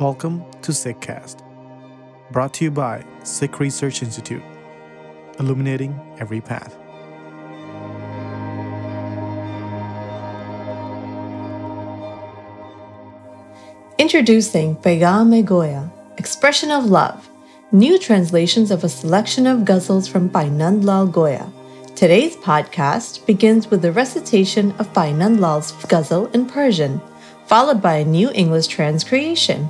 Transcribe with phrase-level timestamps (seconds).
[0.00, 1.42] Welcome to Sikh Cast,
[2.30, 4.44] brought to you by Sikh Research Institute,
[5.40, 6.78] illuminating every path.
[13.98, 17.28] Introducing Paigham-i-Goya, Expression of Love,
[17.72, 21.52] new translations of a selection of ghazals from Bhai Nand Lal Goya.
[21.96, 27.00] Today's podcast begins with the recitation of Bhai Nand Lal's ghazal in Persian,
[27.46, 29.68] followed by a new English transcreation,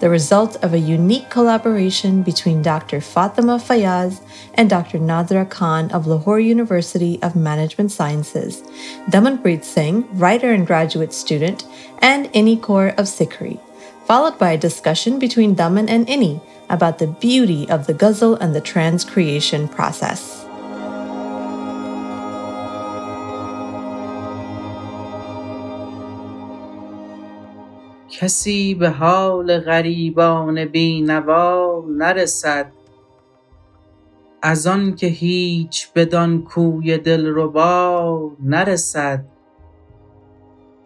[0.00, 3.00] the result of a unique collaboration between Dr.
[3.00, 4.20] Fatima Fayyaz
[4.54, 4.98] and Dr.
[4.98, 8.62] Nadhra Khan of Lahore University of Management Sciences,
[9.10, 11.64] Damanpreet Singh, writer and graduate student,
[11.98, 13.60] and Inni Kaur of SikhRI
[14.10, 18.52] followed by a discussion between Daman and Inni about the beauty of the ghazal and
[18.56, 20.39] the transcreation process.
[28.20, 32.72] کسی به حال غریبان بینوا نرسد.
[34.42, 39.24] از آن که هیچ بدان کوی دلربا نرسد.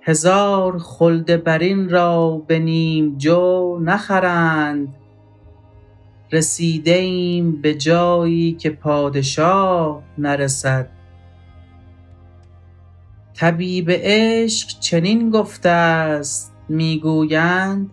[0.03, 4.95] هزار خلد برین را به نیم جو نخرند.
[6.33, 10.89] رسیده ایم به جایی که پادشا نرسد.
[13.35, 16.54] طبیب عشق چنین گفته است.
[16.69, 17.91] می گویند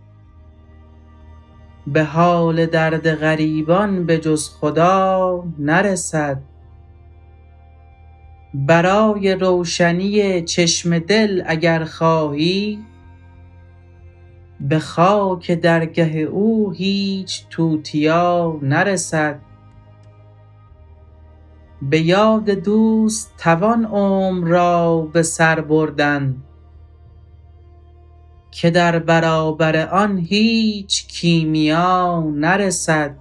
[1.88, 6.41] به حال درد غریبان به جز خدا نرسد.
[8.53, 12.80] برای روشنی چشم دل اگر خواهی
[14.59, 19.39] به خاک درگه او هیچ توتیا نرسد.
[21.81, 26.36] به یاد دوست توان عمر را به سر بردن.
[28.52, 33.15] که در برابر آن هیچ کیمیا نرسد.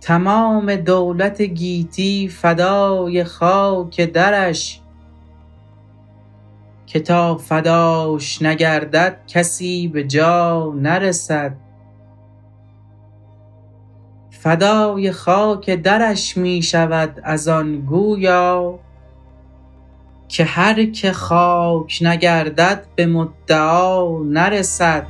[0.00, 4.80] تمام دولت گیتی فدای خاک درش
[6.86, 11.56] که تا فداش نگردد کسی به جا نرسد.
[14.30, 18.78] فدای خاک درش می شود از آن گویا
[20.27, 25.07] که هر که خاک نگردد به مدعا نرسد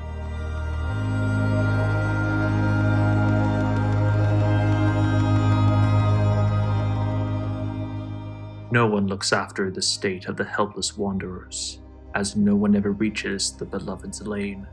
[8.73, 11.77] No one looks after the state of the helpless wanderers,
[12.15, 14.65] as no one ever reaches the beloved's lane.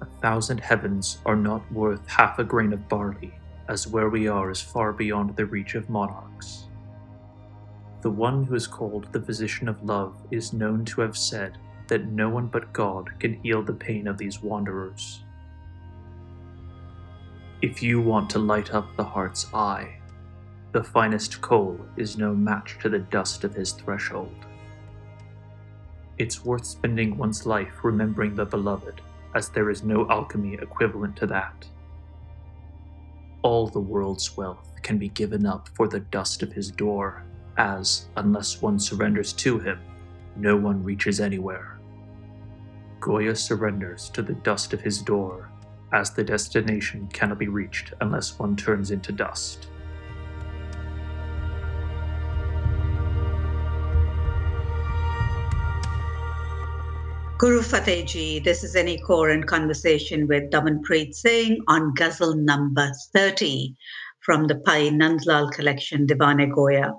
[0.00, 3.32] A thousand heavens are not worth half a grain of barley,
[3.68, 6.65] as where we are is far beyond the reach of monarchs.
[8.01, 12.11] The one who is called the physician of love is known to have said that
[12.11, 15.23] no one but God can heal the pain of these wanderers.
[17.61, 19.97] If you want to light up the heart's eye,
[20.73, 24.45] the finest coal is no match to the dust of his threshold.
[26.19, 29.01] It's worth spending one's life remembering the beloved,
[29.33, 31.65] as there is no alchemy equivalent to that.
[33.41, 37.23] All the world's wealth can be given up for the dust of his door,
[37.57, 39.79] as, unless one surrenders to him,
[40.35, 41.79] no one reaches anywhere.
[42.99, 45.49] Goya surrenders to the dust of his door,
[45.93, 49.67] as the destination cannot be reached unless one turns into dust.
[57.37, 63.75] Guru Fatehji, this is Inni Kaur in conversation with Damanpreet Singh on ghazal number 30
[64.21, 66.93] from the Bhai Nand Lal collection, Divan-i-Goya.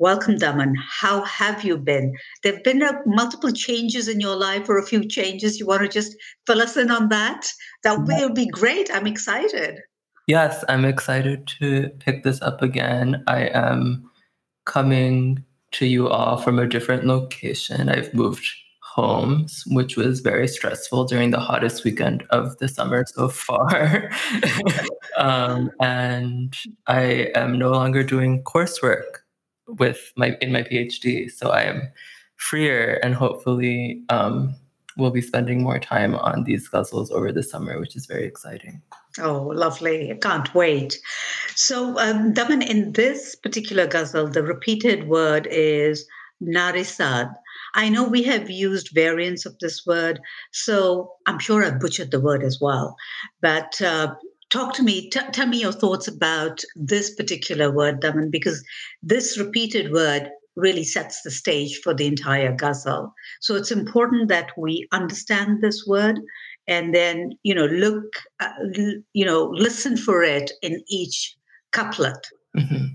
[0.00, 0.76] Welcome, Daman.
[0.76, 2.14] How have you been?
[2.44, 5.58] There have been a, multiple changes in your life, or a few changes.
[5.58, 6.16] You want to just
[6.46, 7.48] fill us in on that?
[7.82, 8.94] That will be great.
[8.94, 9.80] I'm excited.
[10.28, 13.24] Yes, I'm excited to pick this up again.
[13.26, 14.08] I am
[14.66, 17.88] coming to you all from a different location.
[17.88, 18.46] I've moved
[18.80, 24.12] homes, which was very stressful during the hottest weekend of the summer so far.
[25.16, 26.56] um, and
[26.86, 29.22] I am no longer doing coursework
[29.68, 31.88] with my in my PhD, so I am
[32.36, 34.54] freer and hopefully um,
[34.96, 38.82] we'll be spending more time on these ghazals over the summer, which is very exciting.
[39.20, 40.12] Oh, lovely.
[40.12, 40.98] I can't wait.
[41.54, 46.06] So, um, Daman, in this particular ghazal, the repeated word is
[46.42, 47.32] narisad.
[47.74, 50.20] I know we have used variants of this word,
[50.52, 52.96] so I'm sure I've butchered the word as well.
[53.40, 54.14] But uh,
[54.50, 58.64] talk to me, t- tell me your thoughts about this particular word, Daman, because
[59.02, 63.12] this repeated word really sets the stage for the entire ghazal.
[63.40, 66.20] So it's important that we understand this word
[66.68, 68.52] and then you know look uh,
[69.14, 71.36] you know listen for it in each
[71.72, 72.86] couplet mm-hmm.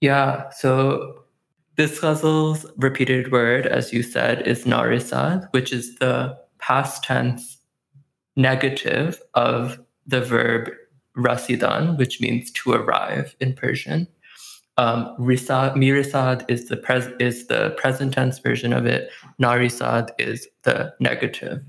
[0.00, 1.24] yeah so
[1.76, 7.58] this ghazal's repeated word as you said is narisad which is the past tense
[8.36, 10.70] negative of the verb
[11.16, 14.06] rasidan which means to arrive in persian
[14.78, 19.10] um, risad, mirisad is the pres- is the present tense version of it.
[19.40, 21.60] Narisad is the negative.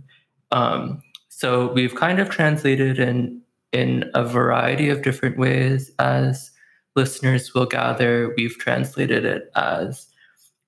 [0.52, 3.42] Um, so we've kind of translated in
[3.74, 5.92] in a variety of different ways.
[6.00, 6.52] As
[6.96, 10.08] listeners will gather, we've translated it as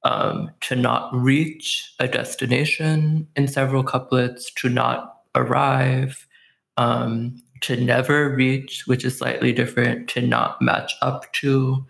[0.03, 6.27] um, to not reach a destination in several couplets, to not arrive,
[6.77, 11.85] um, to never reach, which is slightly different, to not match up to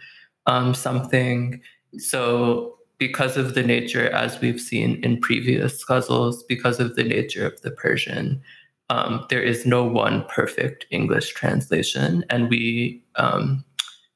[0.45, 1.61] um, something.
[1.97, 7.45] So, because of the nature, as we've seen in previous ghazals, because of the nature
[7.45, 8.41] of the Persian,
[8.89, 13.65] um, there is no one perfect English translation, and we um,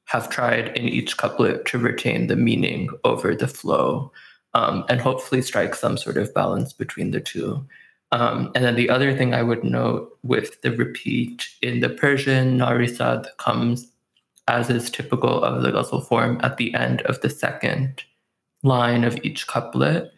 [0.06, 4.10] have tried in each couplet to retain the meaning over the flow,
[4.54, 7.66] um, and hopefully strike some sort of balance between the two.
[8.12, 12.58] Um, and then the other thing I would note with the repeat in the Persian,
[12.58, 13.90] Narisad comes
[14.50, 18.02] as is typical of the ghazal form, at the end of the second
[18.62, 20.12] line of each couplet.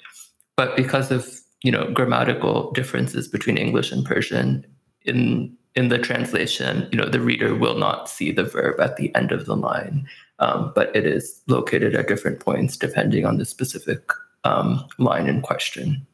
[0.57, 4.67] But because of you know grammatical differences between English and Persian,
[5.03, 9.15] in in the translation, you know the reader will not see the verb at the
[9.15, 10.07] end of the line,
[10.39, 14.11] um, but it is located at different points depending on the specific
[14.45, 16.07] um, line in question.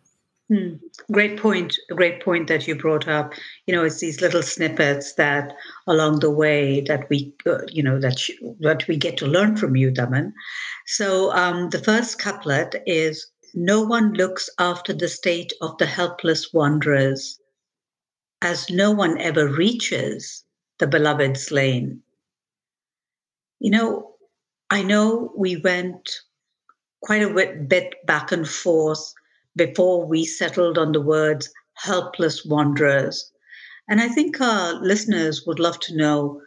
[0.49, 0.77] Hmm.
[1.12, 1.75] Great point.
[1.91, 3.33] Great point that you brought up.
[3.67, 5.53] You know, it's these little snippets that
[5.87, 9.56] along the way that we, uh, you know, that you, that we get to learn
[9.56, 10.33] from you, Daman.
[10.87, 16.53] So um, the first couplet is: "No one looks after the state of the helpless
[16.53, 17.39] wanderers,
[18.43, 20.45] as no one ever reaches
[20.79, 22.03] the beloved slain."
[23.61, 24.15] You know,
[24.71, 26.09] I know we went
[27.03, 29.15] quite a bit back and forth
[29.59, 33.31] before we settled on the words helpless wanderers.
[33.89, 36.41] And I think our listeners would love to know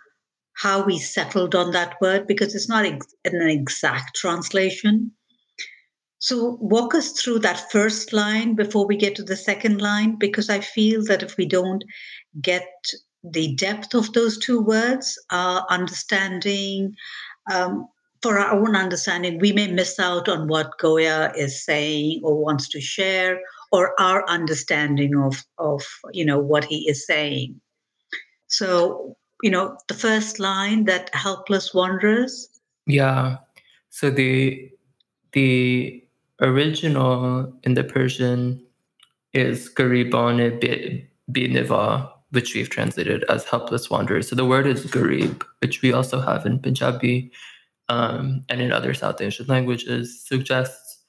[0.54, 5.12] how we settled on that word because it's not ex- an exact translation.
[6.19, 10.50] So, walk us through that first line before we get to the second line, because
[10.50, 11.84] I feel that if we don't
[12.40, 12.68] get
[13.24, 16.94] the depth of those two words, our understanding
[17.52, 17.88] um,
[18.21, 22.68] for our own understanding, we may miss out on what Goya is saying or wants
[22.69, 23.39] to share,
[23.71, 27.59] or our understanding of of you know what he is saying.
[28.47, 32.47] So you know the first line that helpless wanderers.
[32.85, 33.38] Yeah.
[33.89, 34.69] So the
[35.33, 36.03] the
[36.41, 38.63] original in the Persian
[39.33, 44.29] is garibane biniva, which we've translated as helpless wanderers.
[44.29, 47.31] So the word is garib, which we also have in Punjabi
[47.91, 50.99] um, and in other South Asian languages suggests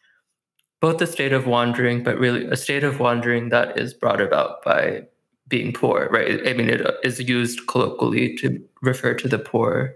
[0.80, 4.64] both a state of wandering, but really a state of wandering that is brought about
[4.64, 5.02] by
[5.46, 6.40] being poor, right?
[6.44, 9.94] I mean, it is used colloquially to refer to the poor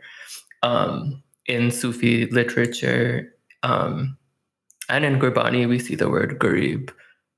[0.62, 3.34] um, in Sufi literature.
[3.64, 4.16] Um,
[4.88, 6.90] and in Gurbani, we see the word garib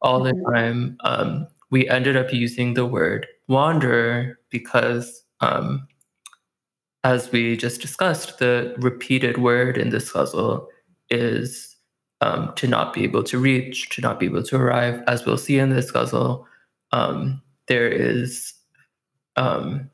[0.02, 0.55] all the mm-hmm.
[0.55, 0.99] time.
[1.05, 5.88] Um, we ended up using the word wanderer because um,
[7.05, 10.69] as we just discussed, the repeated word in this ghazal
[11.11, 11.76] is
[12.21, 15.02] um, to not be able to reach, to not be able to arrive.
[15.07, 16.47] As we'll see in this ghazal,
[16.93, 18.55] um, there is
[19.37, 19.90] um,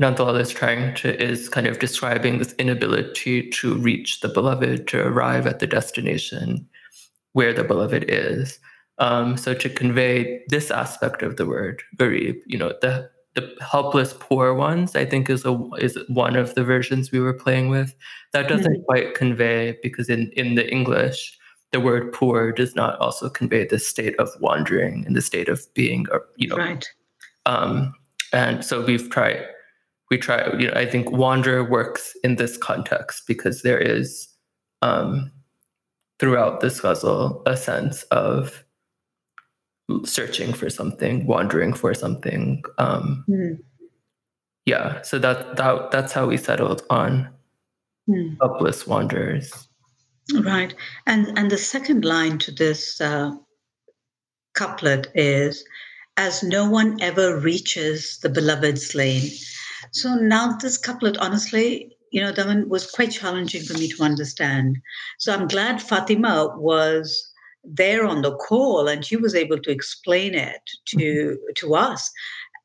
[0.00, 4.86] Nand Lal is trying to is kind of describing this inability to reach the beloved,
[4.88, 6.68] to arrive at the destination
[7.32, 8.58] where the beloved is.
[8.98, 14.14] Um, so to convey this aspect of the word garib, you know, the the helpless
[14.18, 17.94] poor ones i think is a is one of the versions we were playing with.
[18.32, 18.84] That doesn't mm-hmm.
[18.84, 21.38] quite convey because in in the english
[21.72, 25.62] the word poor does not also convey the state of wandering and the state of
[25.74, 26.56] being uh, you know.
[26.56, 26.86] Right.
[27.44, 27.94] Um
[28.32, 29.46] and so we've tried
[30.10, 34.28] we try you know i think wander works in this context because there is
[34.82, 35.30] um
[36.18, 38.64] throughout this puzzle a sense of
[40.04, 42.62] searching for something, wandering for something.
[42.78, 43.58] Um, mm.
[44.64, 47.28] Yeah, so that that that's how we settled on
[48.08, 48.36] mm.
[48.40, 49.68] helpless wanderers.
[50.34, 50.74] Right,
[51.06, 53.30] and and the second line to this uh,
[54.54, 55.64] couplet is,
[56.16, 59.30] "As no one ever reaches the beloved slain."
[59.92, 64.02] So now this couplet, honestly, you know, that one was quite challenging for me to
[64.02, 64.78] understand.
[65.18, 67.32] So I'm glad Fatima was
[67.66, 71.52] there on the call and she was able to explain it to mm-hmm.
[71.56, 72.10] to us.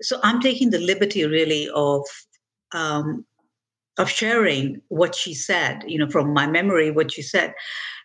[0.01, 2.05] So i'm taking the liberty really of
[2.73, 3.25] um,
[3.97, 7.53] of sharing what she said you know from my memory what she said.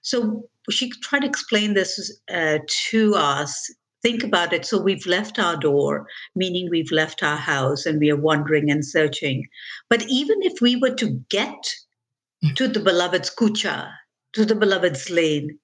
[0.02, 2.58] So she tried to explain this uh,
[2.90, 3.70] to us.
[4.02, 4.64] Think about it.
[4.64, 8.84] So we've left our door meaning we've left our house and we are wandering and
[8.84, 9.46] searching.
[9.88, 11.74] But even if we were to get
[12.44, 12.54] mm.
[12.56, 13.90] to the beloved's kucha
[14.36, 15.58] to the beloved's lane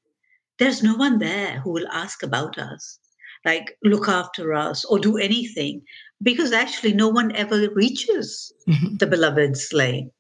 [0.63, 3.01] there's no one there who will ask about us,
[3.45, 5.83] like look after us or do anything,
[6.23, 8.95] because actually no one ever reaches mm-hmm.
[8.99, 10.13] the beloved's lane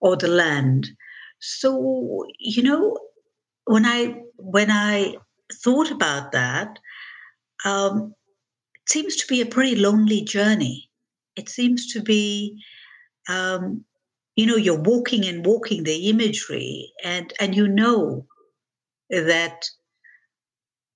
[0.00, 0.88] or the land.
[1.38, 2.98] So, you know,
[3.66, 5.14] when I when I
[5.62, 6.80] thought about that,
[7.64, 8.12] um,
[8.74, 10.90] it seems to be a pretty lonely journey.
[11.36, 12.60] It seems to be
[13.28, 13.84] um,
[14.34, 18.26] you know you're walking and walking the imagery and and you know
[19.10, 19.64] that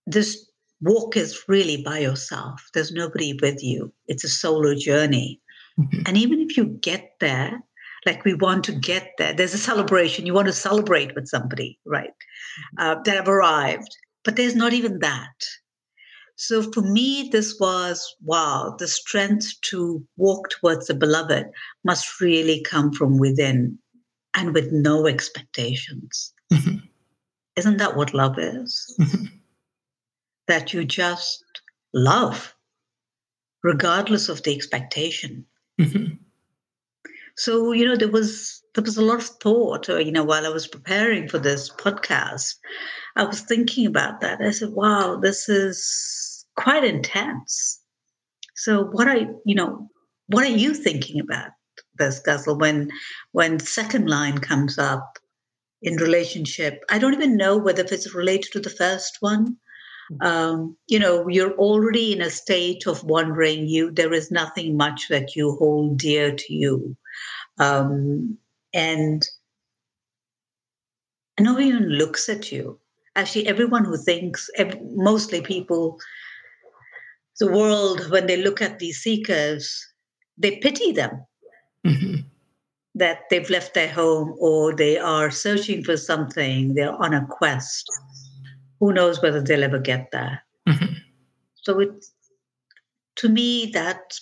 [0.07, 0.49] this
[0.81, 2.69] walk is really by yourself.
[2.75, 3.93] There's nobody with you.
[4.07, 5.41] It's a solo journey.
[5.79, 6.03] Mm-hmm.
[6.07, 7.63] And even if you get there,
[8.07, 10.27] like we want to get there, there's a celebration.
[10.27, 12.11] You want to celebrate with somebody, right?
[12.11, 12.79] Mm-hmm.
[12.79, 13.97] Uh, that have arrived.
[14.25, 15.35] But there's not even that.
[16.37, 21.47] So for me, this was wow, the strength to walk towards the beloved
[21.85, 23.79] must really come from within
[24.35, 26.33] and with no expectations.
[26.53, 26.79] Mm-hmm.
[27.57, 28.99] Isn't that what love is?
[30.47, 31.43] That you just
[31.95, 32.55] love,
[33.63, 35.47] regardless of the expectation.
[35.81, 36.17] Mm-hmm.
[37.37, 39.89] So you know there was there was a lot of thought.
[39.89, 42.55] Or, uh, you know, while I was preparing for this podcast,
[43.17, 44.41] I was thinking about that.
[44.41, 47.81] I said, "Wow, this is quite intense."
[48.55, 49.91] So what I you know
[50.29, 51.51] what are you thinking about
[51.99, 52.91] this, Ghazal, when
[53.33, 55.19] when second line comes up
[55.85, 56.83] in relationship.
[56.89, 59.57] I don't even know whether if it's related to the first one.
[60.09, 60.27] Hmm.
[60.27, 63.69] Um, you know, you're already in a state of wondering.
[63.69, 66.97] You there is nothing much that you hold dear to you,
[67.59, 68.37] um,
[68.73, 69.23] and
[71.39, 72.79] no one even looks at you.
[73.17, 74.51] Actually, everyone who thinks,
[74.93, 76.01] mostly people,
[77.39, 79.87] the world, when they look at these seekers,
[80.37, 81.25] they pity them.
[81.87, 82.34] Mm-hmm
[82.95, 87.91] that they've left their home or they are searching for something, they're on a quest.
[88.81, 90.43] Who knows whether they'll ever get there?
[90.69, 90.95] Mm-hmm.
[91.55, 92.05] So it,
[93.17, 94.19] to me, that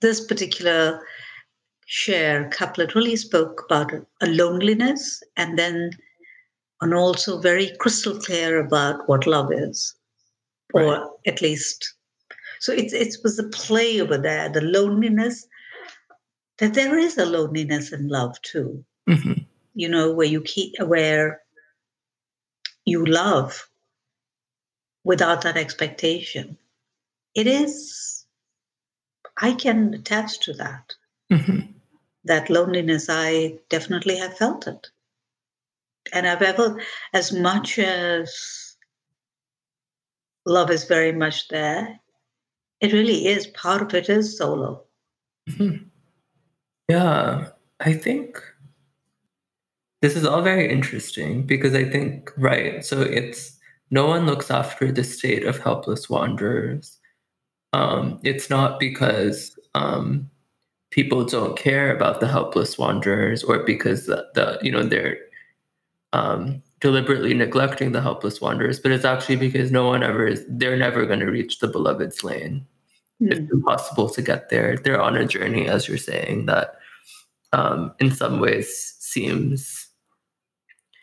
[0.00, 1.00] this particular
[1.86, 5.90] share couplet really spoke about a loneliness and then
[6.80, 9.94] and also very crystal clear about what love is,
[10.72, 10.84] right.
[10.84, 11.94] or at least.
[12.60, 15.46] So it, it was a play over there, the loneliness
[16.60, 18.84] that there is a loneliness in love too.
[19.08, 19.42] Mm-hmm.
[19.74, 21.42] You know, where you keep where
[22.84, 23.68] you love
[25.04, 26.56] without that expectation.
[27.34, 28.26] It is.
[29.38, 30.94] I can attest to that.
[31.32, 31.72] Mm-hmm.
[32.24, 34.88] That loneliness, I definitely have felt it.
[36.12, 36.82] And I've ever,
[37.14, 38.76] as much as
[40.44, 41.98] love is very much there,
[42.80, 43.46] it really is.
[43.48, 44.84] Part of it is solo.
[45.48, 45.86] Mm-hmm.
[46.90, 48.42] Yeah, I think
[50.02, 53.56] this is all very interesting because I think, right, so it's
[53.92, 56.98] no one looks after the state of helpless wanderers.
[57.72, 60.28] Um, it's not because um,
[60.90, 65.18] people don't care about the helpless wanderers or because the, the you know they're
[66.12, 70.76] um, deliberately neglecting the helpless wanderers, but it's actually because no one ever is they're
[70.76, 72.66] never going to reach the beloved's lane.
[73.22, 73.32] Mm.
[73.32, 74.76] It's impossible to get there.
[74.76, 76.79] They're on a journey, as you're saying, that
[77.52, 79.88] um, in some ways seems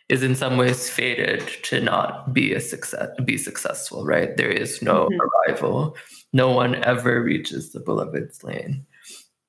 [0.09, 4.37] is in some ways fated to not be a success be successful right?
[4.37, 5.51] There is no mm-hmm.
[5.51, 5.97] arrival.
[6.33, 8.85] No one ever reaches the beloved's lane.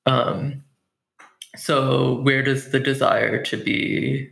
[0.05, 0.63] Um,
[1.55, 4.29] so where does the desire to be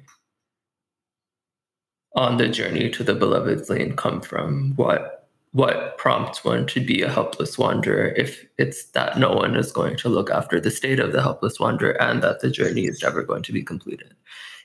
[2.15, 4.73] on the journey to the beloved's lane come from?
[4.75, 5.16] What
[5.57, 9.97] what prompts one to be a helpless wanderer if it's that no one is going
[9.97, 13.23] to look after the state of the helpless wanderer and that the journey is never
[13.23, 14.13] going to be completed?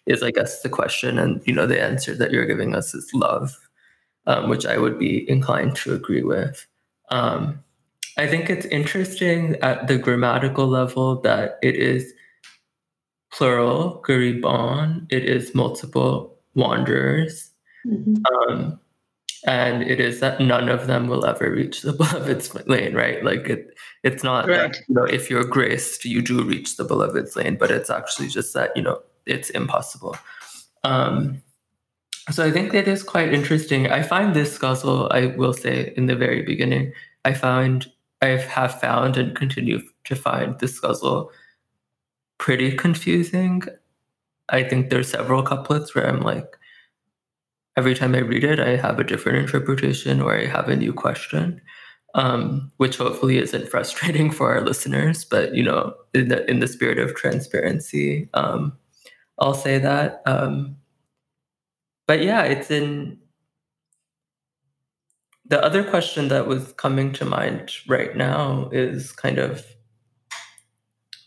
[0.04, 3.08] Is i guess the question and you know the answer that you're giving us is
[3.14, 3.56] love
[4.26, 6.66] um, which i would be inclined to agree with.
[7.10, 7.62] Um,
[8.18, 12.12] i think it's interesting at the grammatical level that it is
[13.32, 17.48] plural guribon it is multiple wanderers.
[17.86, 18.22] Mm-hmm.
[18.30, 18.78] um,
[19.44, 23.48] and it is that none of them will ever reach the beloved's lane right like
[23.48, 24.72] it it's not right.
[24.72, 28.28] that you know if you're graced you do reach the beloved's lane but it's actually
[28.28, 30.16] just that you know it's impossible
[30.84, 31.42] um
[32.30, 33.90] So I think that is quite interesting.
[33.90, 36.92] I find this ghazal, I will say in the very beginning,
[37.24, 41.32] I found I have found and continue to find this ghazal
[42.38, 43.62] pretty confusing.
[44.48, 46.56] I think there's several couplets where I'm like,
[47.76, 50.92] every time I read it, I have a different interpretation or I have a new
[50.92, 51.60] question,
[52.14, 55.24] um, which hopefully isn't frustrating for our listeners.
[55.24, 58.76] But you know, in the in the spirit of transparency, um,
[59.38, 60.22] I'll say that.
[60.26, 60.76] Um,
[62.06, 63.18] but yeah, it's in
[65.46, 69.64] the other question that was coming to mind right now is kind of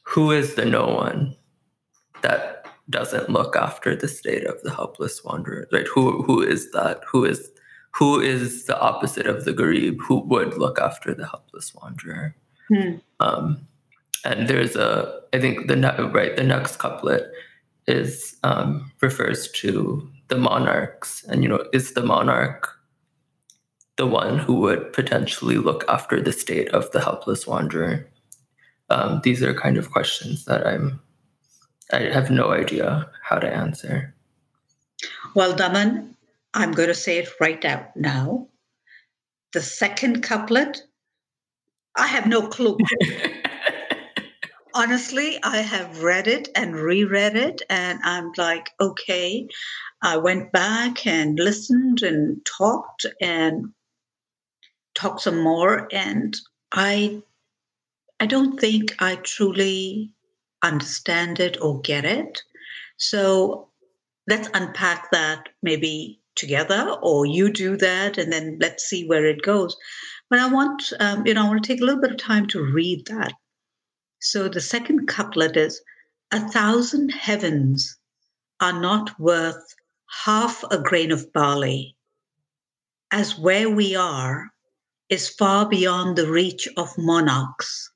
[0.04, 1.36] who is the no one
[2.22, 2.55] that
[2.90, 5.88] doesn't look after the state of the helpless wanderer right?
[5.88, 7.02] Who who is that?
[7.12, 7.52] Who is
[7.92, 10.00] who is the opposite of the garib?
[10.02, 12.36] Who would look after the helpless wanderer?
[12.68, 12.96] Hmm.
[13.20, 13.68] um,
[14.24, 17.32] and there's a i think the ne- right the next couplet
[17.88, 21.24] is um, refers to the monarchs.
[21.26, 22.72] And you know is the monarch
[23.98, 28.10] the one who would potentially look after the state of the helpless wanderer?
[28.90, 31.00] Um, these are kind of questions that i'm
[31.92, 34.16] i have no idea how to answer
[35.36, 36.16] Well, Daman,
[36.54, 38.48] I'm going to say it right out now.
[39.52, 40.82] The second couplet,
[41.96, 42.78] I have no clue.
[44.74, 49.48] Honestly, I have read it and reread it, and I'm like, okay.
[50.02, 53.74] I went back and listened and talked and
[54.94, 56.38] talked some more, and
[56.72, 57.22] I,
[58.20, 60.14] I don't think I truly
[60.66, 62.42] understand it or get it.
[62.98, 63.70] So
[64.28, 69.42] let's unpack that maybe together, or you do that, and then let's see where it
[69.42, 69.78] goes.
[70.30, 72.48] But I want, um, you know, I want to take a little bit of time
[72.48, 73.34] to read that.
[74.20, 75.82] So the second couplet is
[76.32, 77.98] A thousand heavens
[78.60, 79.76] are not worth
[80.26, 81.96] half a grain of barley,
[83.12, 84.52] as where we are
[85.10, 87.92] is far beyond the reach of monarchs.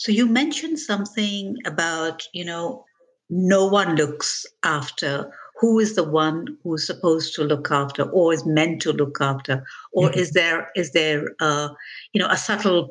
[0.00, 2.86] So you mentioned something about, you know,
[3.28, 8.46] no one looks after who is the one who's supposed to look after or is
[8.46, 9.62] meant to look after?
[9.92, 10.16] Or Mhm.
[10.16, 11.68] is there is there uh,
[12.14, 12.88] you know a subtle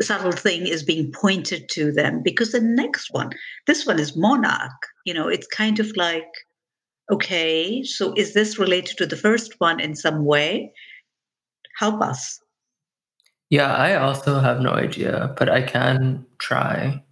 [0.00, 2.22] subtle thing is being pointed to them?
[2.22, 3.30] Because the next one
[3.66, 6.32] this one is monarch you know it's kind of like
[7.12, 10.72] okay so is this related to the first one in some way?
[11.78, 12.40] Help us
[13.50, 17.02] yeah i also have no idea but i can try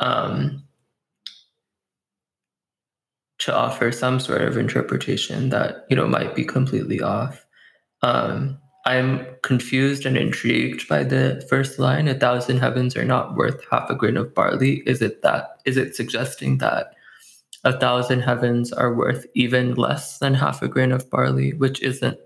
[0.00, 0.64] um,
[3.38, 7.44] to offer some sort of interpretation that you know might be completely off.
[8.02, 13.64] Um, i'm confused and intrigued by the first line a thousand heavens are not worth
[13.70, 14.82] half a grain of barley.
[14.86, 16.94] Is it that is it suggesting that
[17.64, 22.18] a thousand heavens are worth even less than half a grain of barley which isn't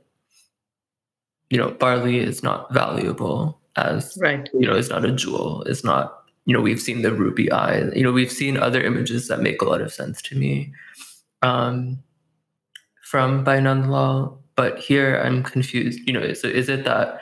[1.51, 5.85] you know barley is not valuable as right you know it's not a jewel it's
[5.85, 9.41] not you know we've seen the ruby eye you know we've seen other images that
[9.41, 10.73] make a lot of sense to me
[11.43, 12.03] um,
[13.03, 16.01] from Bhai Nand Lal, but here I'm confused.
[16.07, 17.21] You know, so is it that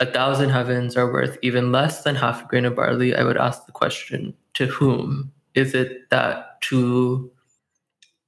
[0.00, 3.14] a thousand heavens are worth even less than half a grain of barley?
[3.14, 5.32] I would ask the question: to whom?
[5.54, 7.30] Is it that to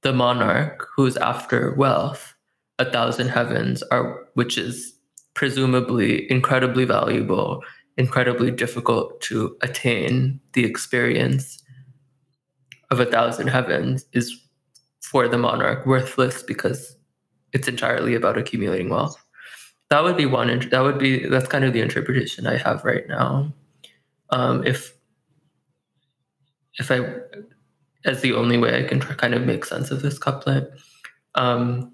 [0.01, 2.33] the monarch who's after wealth,
[2.79, 4.93] a thousand heavens are, which is
[5.33, 7.63] presumably incredibly valuable,
[7.97, 10.39] incredibly difficult to attain.
[10.53, 11.61] The experience
[12.89, 14.37] of a thousand heavens is
[15.01, 16.95] for the monarch worthless because
[17.53, 19.15] it's entirely about accumulating wealth.
[19.89, 20.69] That would be one.
[20.69, 23.53] That would be that's kind of the interpretation I have right now.
[24.29, 24.93] Um, if
[26.79, 26.99] if I
[28.05, 30.71] as the only way I can try, kind of make sense of this couplet.
[31.35, 31.93] Um,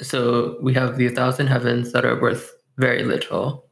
[0.00, 3.66] so we have the thousand heavens that are worth very little,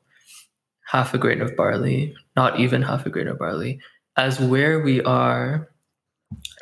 [0.87, 3.81] half a grain of barley, not even half a grain of barley,
[4.17, 5.69] as where we are.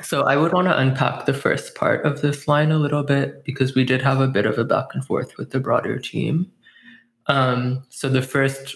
[0.03, 3.44] So I would want to unpack the first part of this line a little bit
[3.44, 6.51] because we did have a bit of a back and forth with the broader team.
[7.27, 8.75] Um, so the first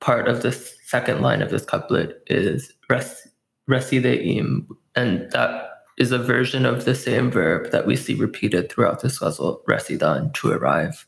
[0.00, 3.28] part of this second line of this couplet is res-
[3.68, 5.65] resideim, and that
[5.98, 10.32] is a version of the same verb that we see repeated throughout this ghazal, residan,
[10.34, 11.06] to arrive.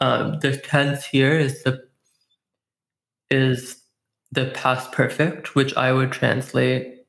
[0.00, 1.82] Um, the tense here is the
[3.30, 3.82] is
[4.32, 7.04] the past perfect, which I would translate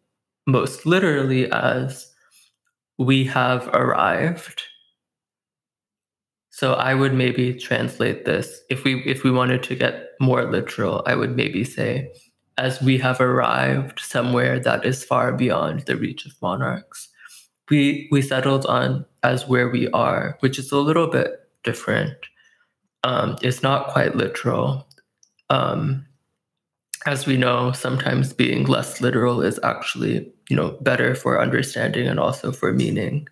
[0.47, 2.11] most literally as
[2.97, 4.63] we have arrived.
[6.49, 11.03] So I would maybe translate this if we if we wanted to get more literal,
[11.05, 12.11] I would maybe say
[12.59, 17.07] as we have arrived somewhere that is far beyond the reach of monarchs.
[17.69, 22.17] we we settled on as where we are, which is a little bit different.
[23.03, 24.87] Um, it's not quite literal.
[25.49, 26.05] Um,
[27.05, 32.19] as we know, sometimes being less literal is actually, you know, better for understanding and
[32.19, 33.27] also for meaning.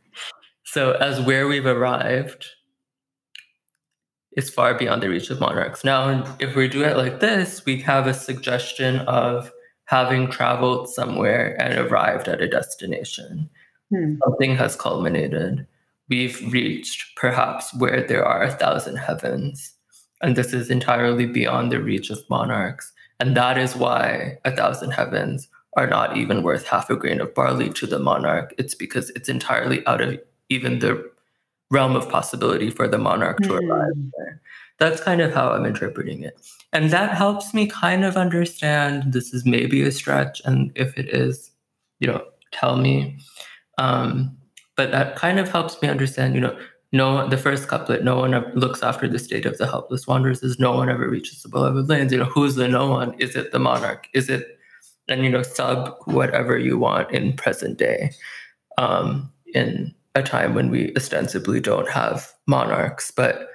[0.63, 2.47] So as where we've arrived
[4.37, 5.83] is far beyond the reach of monarchs.
[5.83, 9.51] Now, if we do it like this, we have a suggestion of
[9.85, 13.49] having traveled somewhere and arrived at a destination.
[13.91, 14.15] Hmm.
[14.23, 15.65] Something has culminated.
[16.07, 19.73] We've reached perhaps where there are a thousand heavens.
[20.21, 22.93] And this is entirely beyond the reach of monarchs.
[23.19, 25.47] And that is why a thousand heavens
[25.77, 28.53] are not even worth half a grain of barley to the monarch.
[28.59, 30.19] It's because it's entirely out of
[30.49, 31.09] even the
[31.69, 33.69] realm of possibility for the monarch to mm.
[33.69, 34.41] arrive there.
[34.79, 36.39] That's kind of how I'm interpreting it.
[36.71, 40.41] And that helps me kind of understand this is maybe a stretch.
[40.45, 41.51] And if it is,
[41.99, 43.17] you know, tell me.
[43.77, 44.37] Um,
[44.75, 46.57] but that kind of helps me understand, you know,
[46.93, 50.59] no the first couplet no one looks after the state of the helpless wanderers is
[50.59, 53.51] no one ever reaches the beloved lands you know who's the no one is it
[53.51, 54.57] the monarch is it
[55.09, 58.11] and you know sub whatever you want in present day
[58.77, 63.49] um in a time when we ostensibly don't have monarchs but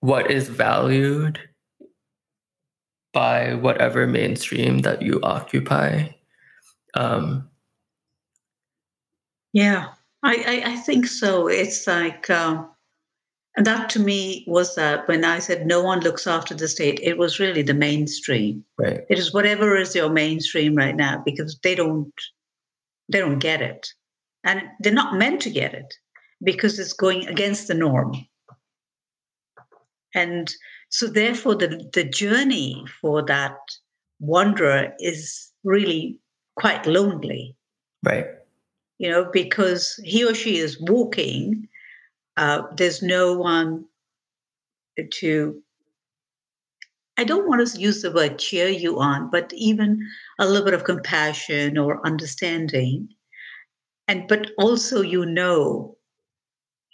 [0.00, 1.38] what is valued
[3.12, 6.08] by whatever mainstream that you occupy
[6.94, 7.48] um
[9.52, 9.88] yeah
[10.24, 11.48] I, I, I think so.
[11.48, 12.70] It's like, um,
[13.56, 16.98] and that to me was that when I said no one looks after the state,
[17.02, 18.64] it was really the mainstream.
[18.78, 19.04] Right.
[19.08, 22.12] It is whatever is your mainstream right now because they don't,
[23.10, 23.92] they don't get it,
[24.44, 25.94] and they're not meant to get it
[26.42, 28.14] because it's going against the norm.
[30.14, 30.54] And
[30.90, 33.56] so, therefore, the the journey for that
[34.20, 36.18] wanderer is really
[36.56, 37.56] quite lonely.
[38.04, 38.26] Right
[38.98, 41.68] you know, because he or she is walking.
[42.36, 43.84] Uh, there's no one
[45.12, 45.62] to,
[47.16, 50.00] I don't want to use the word cheer you on, but even
[50.38, 53.08] a little bit of compassion or understanding.
[54.08, 55.96] And, but also, you know,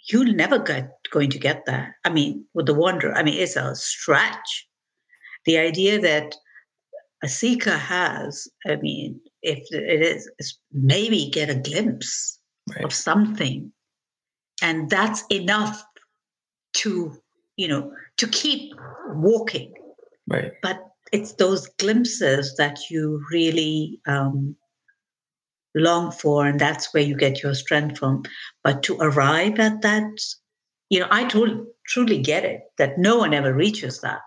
[0.09, 1.91] you're never get, going to get that.
[2.05, 4.67] I mean, with the wonder, I mean, it's a stretch.
[5.45, 6.35] The idea that
[7.23, 12.83] a seeker has, I mean, if it is, is maybe get a glimpse right.
[12.83, 13.71] of something.
[14.61, 15.83] And that's enough
[16.77, 17.13] to,
[17.57, 18.73] you know, to keep
[19.09, 19.73] walking.
[20.27, 20.53] Right.
[20.61, 20.79] But
[21.11, 24.55] it's those glimpses that you really um,
[25.75, 28.23] long for, and that's where you get your strength from.
[28.63, 30.11] But to arrive at that,
[30.89, 34.19] you know, I truly, truly get it that no one ever reaches that.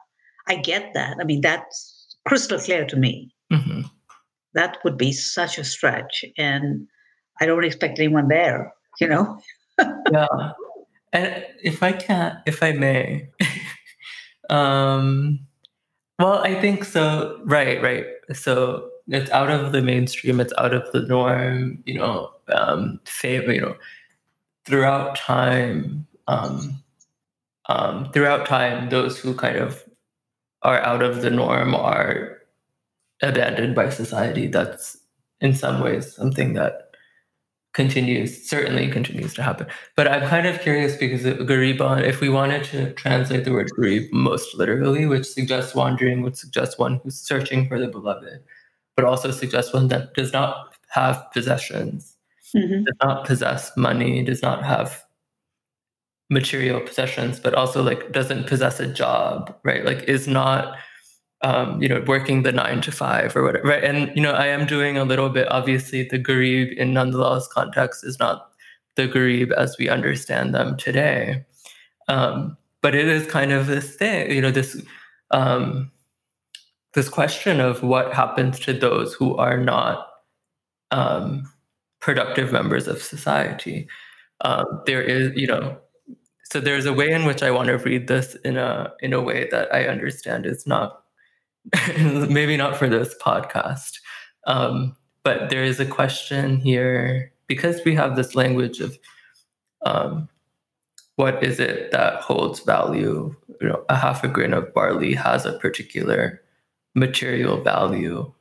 [0.48, 1.16] I get that.
[1.20, 3.30] I mean, that's crystal clear to me.
[3.52, 3.82] Mm-hmm
[4.54, 6.24] that would be such a stretch.
[6.38, 6.86] And
[7.40, 9.40] I don't expect anyone there, you know?
[10.12, 10.26] yeah.
[11.12, 13.28] And if I can, if I may,
[14.50, 15.40] um,
[16.18, 17.40] well, I think so.
[17.44, 18.06] Right, right.
[18.32, 20.40] So it's out of the mainstream.
[20.40, 21.82] It's out of the norm.
[21.86, 23.76] You know, um, say, you know,
[24.66, 26.82] throughout time, um,
[27.68, 29.84] um, throughout time, those who kind of
[30.62, 32.38] are out of the norm are
[33.22, 34.46] abandoned by society.
[34.46, 34.98] That's
[35.40, 36.84] in some ways something that
[37.74, 39.66] continues, certainly continues to happen.
[39.96, 44.10] But I'm kind of curious because Gariban, if we wanted to translate the word Garib
[44.12, 48.44] most literally, which suggests wandering, would suggest one who's searching for the beloved,
[48.96, 52.16] but also suggests one that does not have possessions,
[52.54, 52.84] mm-hmm.
[52.84, 55.02] does not possess money, does not have
[56.30, 59.84] material possessions, but also like doesn't possess a job, right?
[59.84, 60.76] Like is not
[61.44, 63.68] um, you know, working the nine to five or whatever.
[63.68, 63.84] Right.
[63.84, 67.46] And, you know, I am doing a little bit, obviously, the Garib in Nand Lal's
[67.48, 68.50] context is not
[68.96, 71.44] the Garib as we understand them today.
[72.08, 74.80] Um, but it is kind of this thing, you know, this
[75.32, 75.90] um,
[76.94, 80.08] this question of what happens to those who are not
[80.90, 81.50] um,
[82.00, 83.88] productive members of society.
[84.40, 85.76] Um, there is, you know,
[86.44, 89.20] so there's a way in which I want to read this in a in a
[89.20, 91.02] way that I understand is not
[91.98, 93.98] maybe not for this podcast,
[94.46, 98.96] um, but there is a question here because we have this language of
[99.84, 100.28] um,
[101.16, 103.34] what is it that holds value?
[103.60, 106.40] You know, a half a grain of barley has a particular
[106.94, 108.32] material value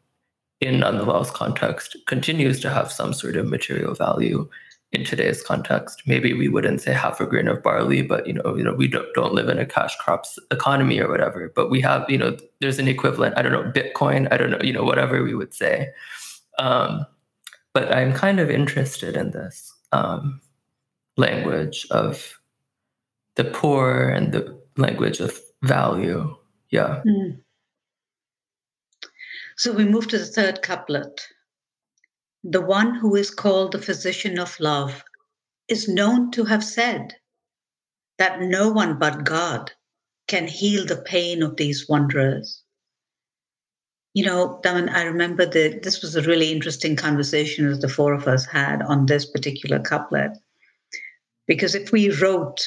[0.61, 4.49] in Nand Lal's context, continues to have some sort of material value
[4.91, 6.03] in today's context.
[6.05, 8.87] Maybe we wouldn't say half a grain of barley, but you know, you know, we
[8.87, 11.51] don't, don't live in a cash crops economy or whatever.
[11.55, 13.37] But we have, you know, there's an equivalent.
[13.37, 14.27] I don't know, Bitcoin.
[14.31, 15.89] I don't know, you know, whatever we would say.
[16.59, 17.05] Um,
[17.73, 19.73] but I'm kind of interested in this.
[19.93, 20.41] um,
[21.17, 22.39] language of
[23.35, 26.35] the poor and the language of value.
[26.69, 27.01] Yeah.
[27.07, 27.39] Mm.
[29.55, 31.21] So we move to the third couplet.
[32.43, 35.03] The one who is called the physician of love
[35.67, 37.15] is known to have said
[38.17, 39.71] that no one but God
[40.27, 42.63] can heal the pain of these wanderers.
[44.13, 48.13] You know, Daman, I remember that this was a really interesting conversation that the four
[48.13, 50.31] of us had on this particular couplet.
[51.47, 52.59] Because if we wrote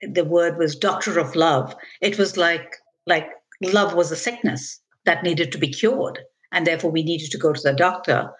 [0.00, 3.28] the word was doctor of love, it was like like
[3.60, 6.18] love was a sickness that needed to be cured,
[6.52, 8.30] and therefore we needed to go to the doctor.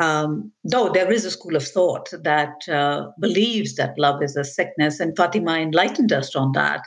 [0.00, 4.44] Um, though there is a school of thought that uh, believes that love is a
[4.44, 6.82] sickness, and Fatima enlightened us on that.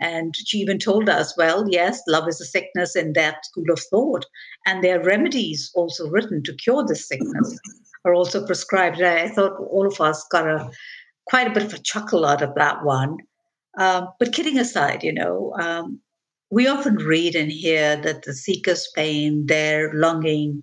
[0.00, 3.80] And she even told us, well, yes, love is a sickness in that school of
[3.90, 4.24] thought.
[4.66, 7.58] And there are remedies also written to cure this sickness,
[8.04, 9.02] are also prescribed.
[9.02, 10.70] I thought all of us got a
[11.26, 13.18] quite a bit of a chuckle out of that one.
[13.78, 16.00] Um, but kidding aside, you know, um,
[16.50, 20.62] we often read and hear that the seeker's pain, their longing,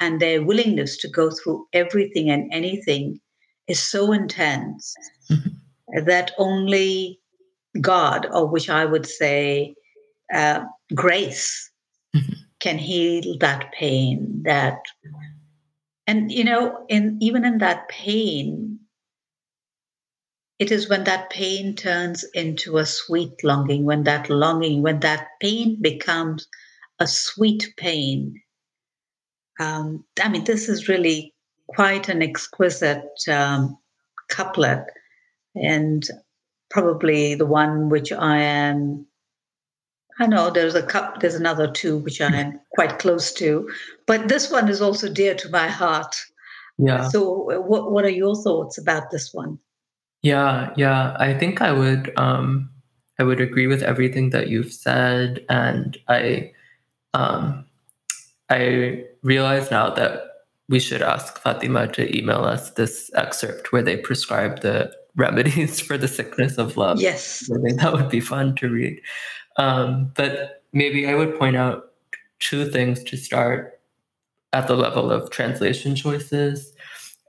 [0.00, 3.20] and their willingness to go through everything and anything
[3.68, 4.94] is so intense
[5.30, 6.04] mm-hmm.
[6.04, 7.20] that only
[7.80, 9.74] God, or which I would say
[10.34, 10.64] uh,
[10.94, 11.70] grace,
[12.16, 12.32] mm-hmm.
[12.58, 14.42] can heal that pain.
[14.44, 14.78] That,
[16.06, 18.80] and you know, in even in that pain,
[20.60, 25.26] it is when that pain turns into a sweet longing, when that longing, when that
[25.40, 26.46] pain becomes
[27.00, 28.40] a sweet pain
[29.60, 31.34] um, I mean, this is really
[31.68, 33.78] quite an exquisite um,
[34.30, 34.86] couplet,
[35.54, 36.02] and
[36.70, 39.06] probably the one which I am.
[40.18, 41.20] I know there's a cup.
[41.20, 43.68] There's another two which I am quite close to,
[44.06, 46.16] but this one is also dear to my heart.
[46.78, 47.08] Yeah.
[47.08, 49.58] So, what what are your thoughts about this one?
[50.22, 51.16] Yeah, yeah.
[51.18, 52.70] I think I would um,
[53.18, 56.52] I would agree with everything that you've said, and I
[57.14, 57.64] um,
[58.50, 60.24] I realize now that
[60.68, 65.98] we should ask Fatima to email us this excerpt where they prescribe the remedies for
[65.98, 67.00] the sickness of love.
[67.00, 67.50] Yes.
[67.50, 69.00] I think that would be fun to read.
[69.56, 71.92] Um, but maybe I would point out
[72.38, 73.80] two things to start
[74.52, 76.69] at the level of translation choices.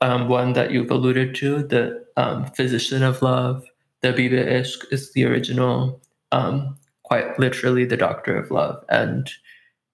[0.01, 3.63] Um, one that you've alluded to, the um, physician of love,
[4.01, 8.83] the Bibe Ishq is the original, um, quite literally the doctor of love.
[8.89, 9.31] And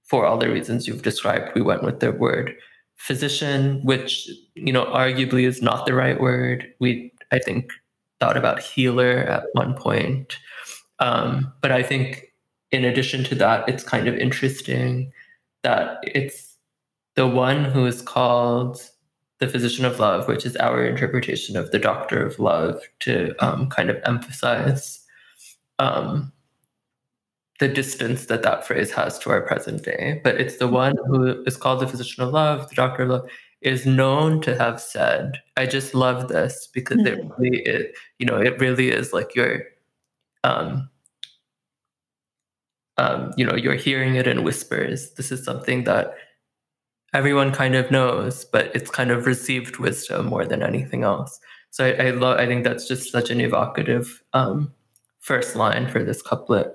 [0.04, 2.56] for all the reasons you've described, we went with the word
[2.96, 6.68] physician, which, you know, arguably is not the right word.
[6.80, 7.72] We, I think,
[8.20, 10.38] thought about healer at one point.
[11.00, 12.34] Um, but I think
[12.72, 15.12] in addition to that, it's kind of interesting
[15.64, 16.58] that it's
[17.16, 18.82] the one who is called
[19.40, 23.70] the physician of love, which is our interpretation of the doctor of love, to um,
[23.70, 25.06] kind of emphasize
[25.80, 26.32] um,
[27.60, 30.22] the distance that that phrase has to our present day.
[30.24, 33.30] But it's the one who is called the physician of love, the doctor of love,
[33.62, 37.28] is known to have said, I just love this because mm-hmm.
[37.28, 39.64] it really is, you know, it really is like you're,
[40.44, 40.90] um,
[42.98, 45.12] um, you know, you're hearing it in whispers.
[45.14, 46.16] This is something that
[47.18, 51.40] everyone kind of knows, but it's kind of received wisdom more than anything else.
[51.72, 52.40] So I, I love.
[52.40, 54.72] I think that's just such an evocative um,
[55.20, 56.68] first line for this couplet.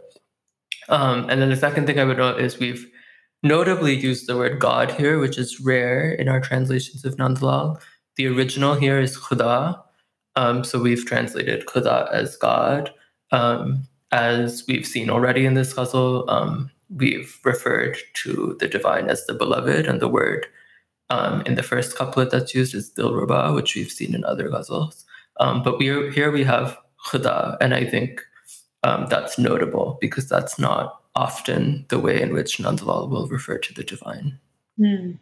[0.89, 2.85] Um, and then the second thing I would note is we've
[3.45, 7.81] notably used the word God here, which is rare in our translations of Nand Lal.
[8.17, 9.81] The original here is Khuda.
[10.35, 12.93] Um, so we've translated Khuda as God.
[13.31, 19.27] Um, as we've seen already in this ghazal, um, we've referred to the divine as
[19.27, 20.47] the beloved, and the word
[21.11, 25.05] um, in the first couplet that's used is Dilruba, which we've seen in other ghazals.
[25.41, 26.77] Um, but we here we have
[27.07, 28.23] Khuda, and I think
[28.83, 33.59] um, that's notable because that's not often the way in which Nand Lal will refer
[33.59, 34.39] to the divine.
[34.79, 35.19] Mm.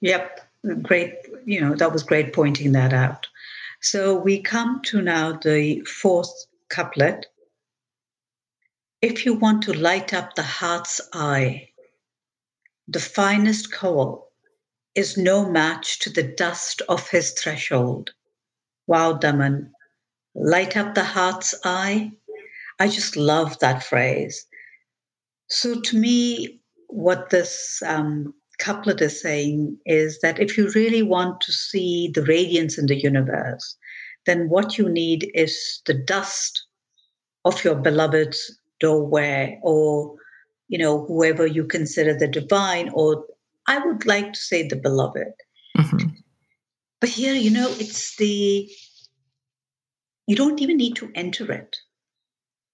[0.00, 0.40] Yep,
[0.82, 1.14] great.
[1.44, 3.26] You know, that was great pointing that out.
[3.80, 6.32] So we come to now the fourth
[6.68, 7.26] couplet.
[9.04, 11.68] If you want to light up the heart's eye,
[12.88, 14.32] the finest coal
[14.94, 18.14] is no match to the dust of his threshold.
[18.86, 19.74] Wow, Daman,
[20.34, 22.12] light up the heart's eye
[22.80, 24.46] I just love that phrase.
[25.48, 31.42] So to me, what this um, couplet is saying is that if you really want
[31.42, 33.76] to see the radiance in the universe,
[34.24, 36.64] then what you need is the dust
[37.44, 40.14] of your beloved's doorway or
[40.68, 43.24] you know whoever you consider the divine or
[43.66, 45.32] i would like to say the beloved
[45.76, 46.08] mm-hmm.
[47.00, 48.68] but here you know it's the
[50.26, 51.76] you don't even need to enter it.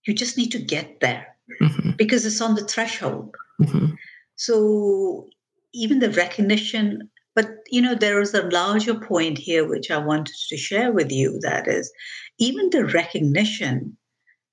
[0.07, 1.27] You just need to get there
[1.59, 3.35] hmm because it's on the threshold.
[3.59, 3.95] hmm
[4.37, 5.29] So
[5.73, 10.35] even the recognition, but you know, there is a larger point here which I wanted
[10.49, 11.93] to share with you that is
[12.39, 13.97] even the recognition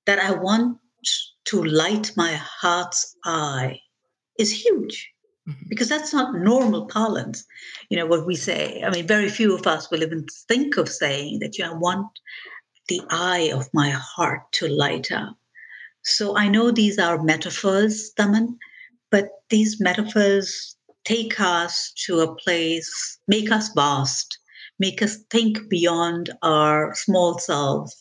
[0.06, 0.78] that I want
[1.46, 3.80] to light my heart's eye
[4.38, 5.10] is huge
[5.48, 5.68] Mhm.
[5.68, 7.44] because that's not normal parlance.
[7.90, 10.88] You know, what we say, I mean, very few of us will even think of
[10.88, 12.08] saying that, you know, I want
[12.88, 15.36] the eye of my heart to light up.
[16.04, 18.58] So I know these are metaphors, Daman,
[19.10, 24.38] but these metaphors take us to a place, make us vast,
[24.78, 27.92] make us think beyond our small self.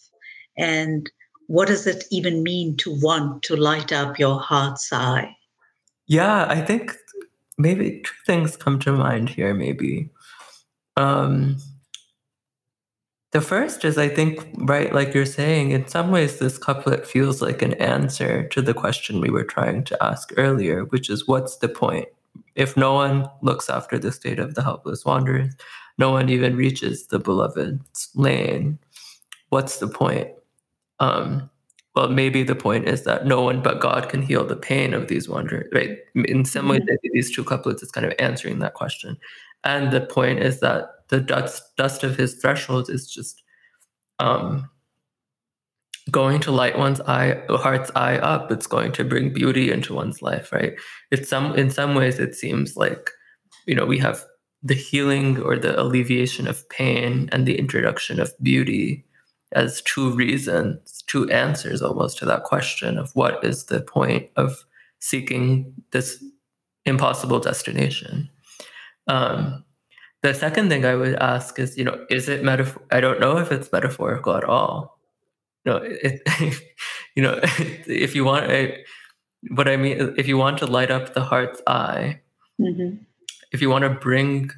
[0.58, 1.10] And
[1.48, 5.36] what does it even mean to want to light up your heart's eye?
[6.06, 6.96] Yeah, I think
[7.58, 10.10] maybe two things come to mind here, maybe.
[10.96, 11.58] Um,
[13.32, 17.42] the first is, I think, right, like you're saying, in some ways, this couplet feels
[17.42, 21.58] like an answer to the question we were trying to ask earlier, which is what's
[21.58, 22.08] the point?
[22.56, 25.54] If no one looks after the state of the helpless wanderers,
[25.98, 28.80] no one even reaches the beloved's lane,
[29.50, 30.30] what's the point?
[31.00, 31.50] Um,
[31.96, 35.08] well, maybe the point is that no one but God can heal the pain of
[35.08, 35.98] these wanderers, right?
[36.16, 36.98] In some ways, Mhm.
[37.14, 39.18] these two couplets is kind of answering that question.
[39.64, 43.42] And the point is that the dust, dust of his threshold is just
[44.20, 44.70] um,
[46.12, 48.52] going to light one's eye, heart's eye up.
[48.52, 50.74] It's going to bring beauty into one's life, right?
[51.12, 53.12] It's some, in some ways, it seems like,
[53.66, 54.24] you know, we have
[54.64, 59.06] the healing or the alleviation of pain and the introduction of beauty
[59.54, 64.66] as two reasons, two answers almost to that question of what is the point of
[65.00, 66.24] seeking this
[66.86, 68.30] impossible destination.
[69.08, 69.64] Um,
[70.24, 72.82] the second thing I would ask is, you know, is it metaphor?
[72.92, 74.98] I don't know if it's metaphorical at all.
[75.66, 76.22] You know, it,
[77.16, 77.40] you know,
[77.88, 78.78] if you want, I,
[79.50, 82.22] what I mean, if you want to light up the heart's eye,
[82.60, 83.00] Mhm.
[83.52, 84.50] if you want to bring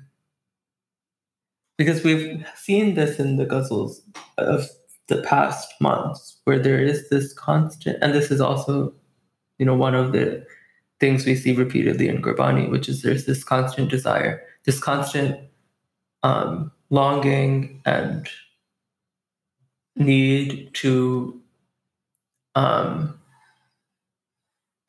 [1.80, 4.02] because we've seen this in the ghazals
[4.38, 4.68] of
[5.08, 8.94] the past months where there is this constant and this is also
[9.58, 10.46] you know one of the
[11.00, 15.40] things we see repeatedly in gurbani which is there's this constant desire this constant
[16.22, 18.30] um, longing and
[19.96, 21.42] need to
[22.56, 23.19] um,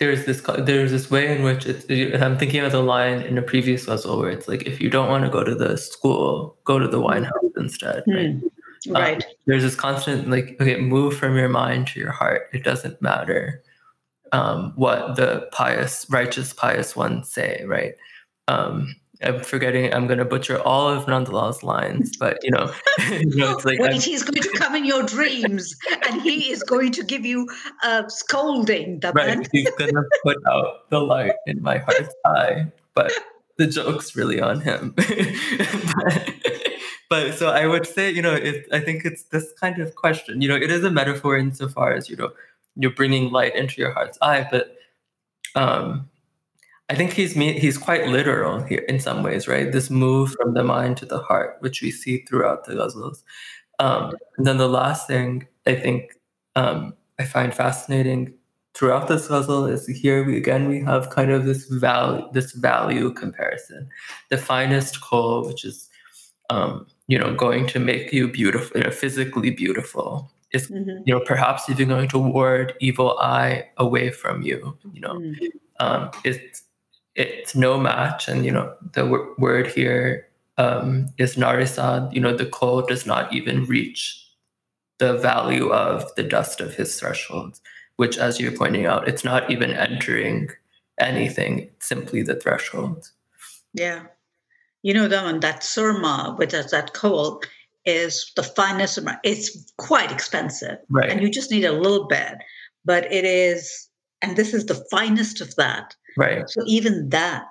[0.00, 1.84] there's this there's this way in which it's
[2.20, 5.10] I'm thinking of the line in a previous ghazal where it's like if you don't
[5.10, 8.02] want to go to the school, go to the wine house instead.
[8.08, 8.34] Right?
[8.34, 8.50] Mm.
[8.88, 9.22] Right.
[9.44, 12.48] There's this constant like okay, move from your mind to your heart.
[12.54, 13.62] It doesn't matter
[14.32, 17.62] um, what the pious, righteous, pious ones say.
[17.66, 17.94] Right.
[18.48, 19.92] Um, I'm forgetting.
[19.92, 22.72] I'm going to butcher all of Nand Lal's lines, but you know,
[23.10, 25.76] you know it's like I'm- he's going to come in your dreams
[26.08, 27.48] and he is going to give you
[27.84, 29.14] a scolding, Daman.
[29.14, 29.48] Right.
[29.52, 33.12] He's gonna put out the light in my heart's eye, but
[33.58, 34.94] the joke's really on him.
[34.96, 36.34] but,
[37.10, 40.40] but so I would say, you know, it, I think it's this kind of question.
[40.40, 42.32] You know, it is a metaphor insofar as you know
[42.76, 44.76] you're bringing light into your heart's eye, but
[45.54, 46.08] um,
[46.90, 49.70] I think he's he's quite literal here in some ways, right?
[49.72, 53.22] This move from the mind to the heart, which we see throughout the ghazals.
[53.78, 56.12] Um, and then the last thing I think
[56.56, 58.34] um, I find fascinating
[58.74, 63.12] throughout this ghazal is here we again we have kind of this value this value
[63.12, 63.88] comparison.
[64.30, 65.88] The finest coal, which is
[66.50, 71.02] um, you know going to make you beautiful, you know, physically beautiful, is Mhm.
[71.06, 74.76] you know perhaps even going to ward evil eye away from you.
[74.92, 75.36] You know, Mm.
[75.78, 76.64] um, it's
[77.14, 82.12] it's no match, and you know the w- word here um, is narisad.
[82.12, 84.26] You know, the coal does not even reach
[84.98, 87.58] the value of the dust of his threshold,
[87.96, 90.48] which, as you're pointing out, it's not even entering
[90.98, 93.10] anything; it's simply the threshold.
[93.74, 94.04] Yeah.
[94.82, 97.42] You know, Daman, that surma, which is that coal,
[97.84, 99.18] is the finest surma.
[99.24, 100.78] It's quite expensive.
[100.88, 101.10] Right.
[101.10, 102.38] And you just need a little bit.
[102.84, 103.88] But it is,
[104.22, 105.94] and this is the finest of that.
[106.16, 106.48] Right.
[106.48, 107.48] So even that,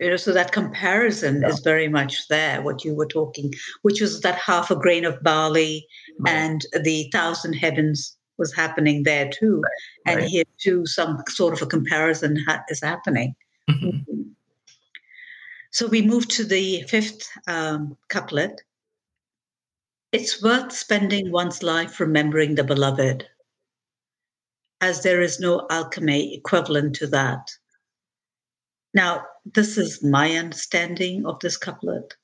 [0.00, 1.48] you know, so that comparison Yeah.
[1.48, 3.52] is very much there, what you were talking,
[3.82, 5.86] which was that half a grain of barley
[6.18, 6.32] Right.
[6.34, 9.62] and the thousand heavens was happening there too.
[10.06, 10.28] And right.
[10.28, 13.34] here too, some sort of a comparison ha- is happening.
[13.70, 14.04] Mhm.
[15.70, 18.60] So we move to the fifth um, couplet.
[20.12, 23.28] It's worth spending one's life remembering the beloved,
[24.84, 27.50] as there is no alchemy equivalent to that.
[28.92, 29.24] Now,
[29.54, 32.14] this is my understanding of this couplet.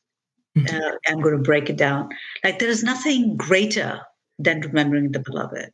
[0.56, 0.72] Mhm.
[0.72, 2.10] Uh, I'm going to break it down.
[2.44, 4.00] Like, there is nothing greater
[4.38, 5.72] than remembering the beloved.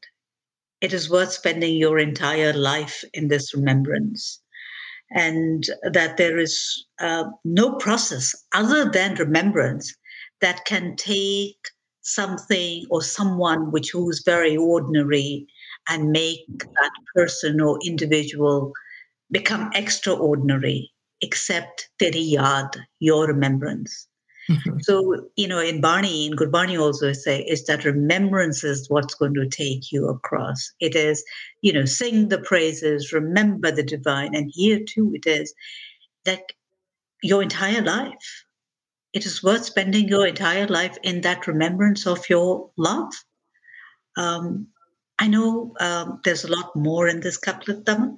[0.80, 4.40] It is worth spending your entire life in this remembrance.
[5.10, 9.94] And that there is uh, no process other than remembrance
[10.40, 11.62] that can take
[12.02, 15.46] something or someone which who's very ordinary
[15.88, 18.72] and make that person or individual
[19.30, 24.08] become extraordinary, except teri yaad, your remembrance.
[24.48, 24.78] Mm-hmm.
[24.80, 29.34] So, you know, in Bani, in Gurbani also say, is that remembrance is what's going
[29.34, 30.70] to take you across.
[30.78, 31.24] It is,
[31.62, 34.36] you know, sing the praises, remember the divine.
[34.36, 35.52] And here too, it is
[36.24, 36.42] that
[37.22, 38.44] your entire life,
[39.12, 43.12] it is worth spending your entire life in that remembrance of your love.
[44.16, 44.68] Um,
[45.18, 48.16] I know um, there's a lot more in this couplet, Daman.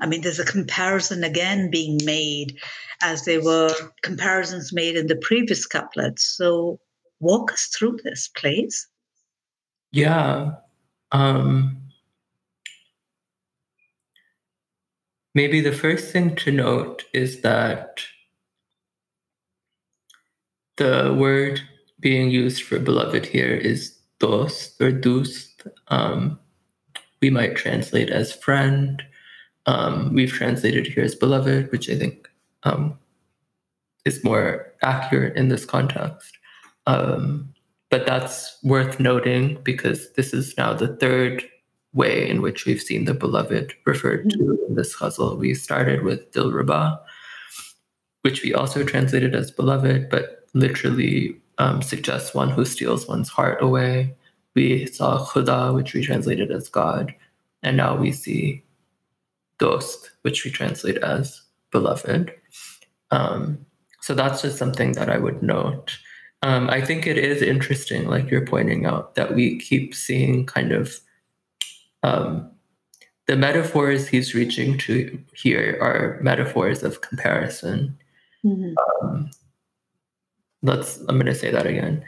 [0.00, 2.58] I mean, there's a comparison again being made
[3.02, 3.72] as there were
[4.02, 6.24] comparisons made in the previous couplets.
[6.24, 6.80] So
[7.20, 8.88] walk us through this, please.
[9.92, 10.52] Yeah.
[11.12, 11.76] Um,
[15.34, 18.00] maybe the first thing to note is that
[20.78, 21.60] the word
[22.00, 25.54] being used for beloved here is dos or dus.
[25.88, 26.39] Um,
[27.20, 29.02] we might translate as friend.
[29.66, 32.28] Um, we've translated here as beloved, which I think
[32.62, 32.98] um,
[34.04, 36.38] is more accurate in this context.
[36.86, 37.52] Um,
[37.90, 41.44] but that's worth noting because this is now the third
[41.92, 44.68] way in which we've seen the beloved referred to mm-hmm.
[44.68, 45.36] in this ghazal.
[45.36, 47.00] We started with Dilruba,
[48.22, 53.60] which we also translated as beloved, but literally um, suggests one who steals one's heart
[53.60, 54.14] away.
[54.54, 57.14] We saw Khuda, which we translated as God,
[57.62, 58.64] and now we see
[59.58, 62.32] Dost, which we translate as beloved.
[63.10, 63.64] Um,
[64.00, 65.98] so that's just something that I would note.
[66.42, 70.72] Um, I think it is interesting, like you're pointing out, that we keep seeing kind
[70.72, 70.98] of
[72.02, 72.50] um,
[73.26, 77.96] the metaphors he's reaching to here are metaphors of comparison.
[78.44, 78.74] Mm-hmm.
[79.06, 79.30] Um,
[80.62, 80.98] let's.
[81.08, 82.02] I'm going to say that again.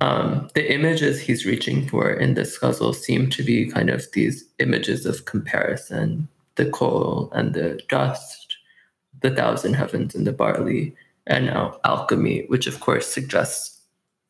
[0.00, 4.44] Um, the images he's reaching for in this ghazal seem to be kind of these
[4.58, 8.56] images of comparison: the coal and the dust,
[9.22, 10.94] the thousand heavens and the barley
[11.26, 13.80] and now alchemy, which of course suggests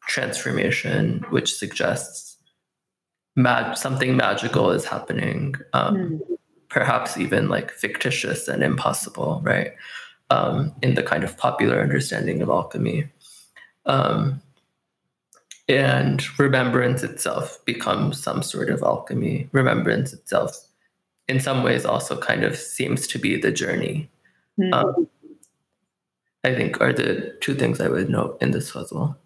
[0.07, 2.37] transformation, which suggests
[3.35, 6.21] mag- something magical is happening, um, mm.
[6.69, 9.73] perhaps even like fictitious and impossible, right?
[10.31, 13.09] Um, in the kind of popular understanding of alchemy.
[13.85, 14.43] Um,
[15.69, 19.49] and remembrance itself becomes some sort of alchemy.
[19.53, 20.57] Remembrance itself,
[21.29, 24.09] in some ways, also kind of seems to be the journey.
[24.61, 25.09] Mm.
[26.45, 29.17] I think are the two things I would note in this puzzle.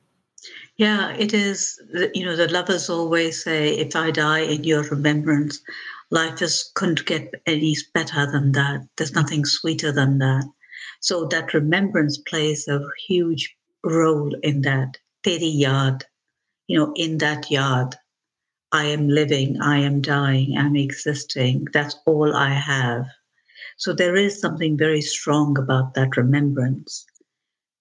[0.76, 1.78] Yeah, it is.
[2.14, 5.60] You know, the lovers always say, "If I die in your remembrance,
[6.10, 8.88] life just couldn't get any better than that.
[8.96, 10.44] There's nothing sweeter than that."
[11.00, 14.96] So that remembrance plays a huge role in that.
[15.22, 16.04] Teri yaad,
[16.70, 17.94] you know, in that yaad,
[18.70, 21.66] I am living, I am dying, I'm existing.
[21.72, 23.06] That's all I have.
[23.76, 27.04] So there is something very strong about that remembrance.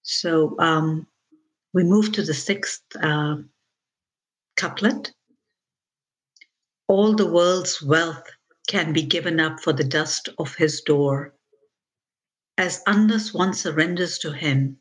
[0.02, 1.06] So um,
[1.72, 3.36] we move to the sixth uh,
[4.56, 5.12] couplet.
[6.88, 8.28] All the world's wealth
[8.66, 11.32] can be given up for the dust of his door.
[12.58, 14.78] As unless one surrenders to him,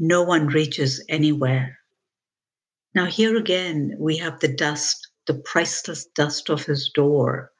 [0.00, 1.78] no one reaches anywhere.
[2.96, 7.52] Now, here again, we have the dust, the priceless dust of his door,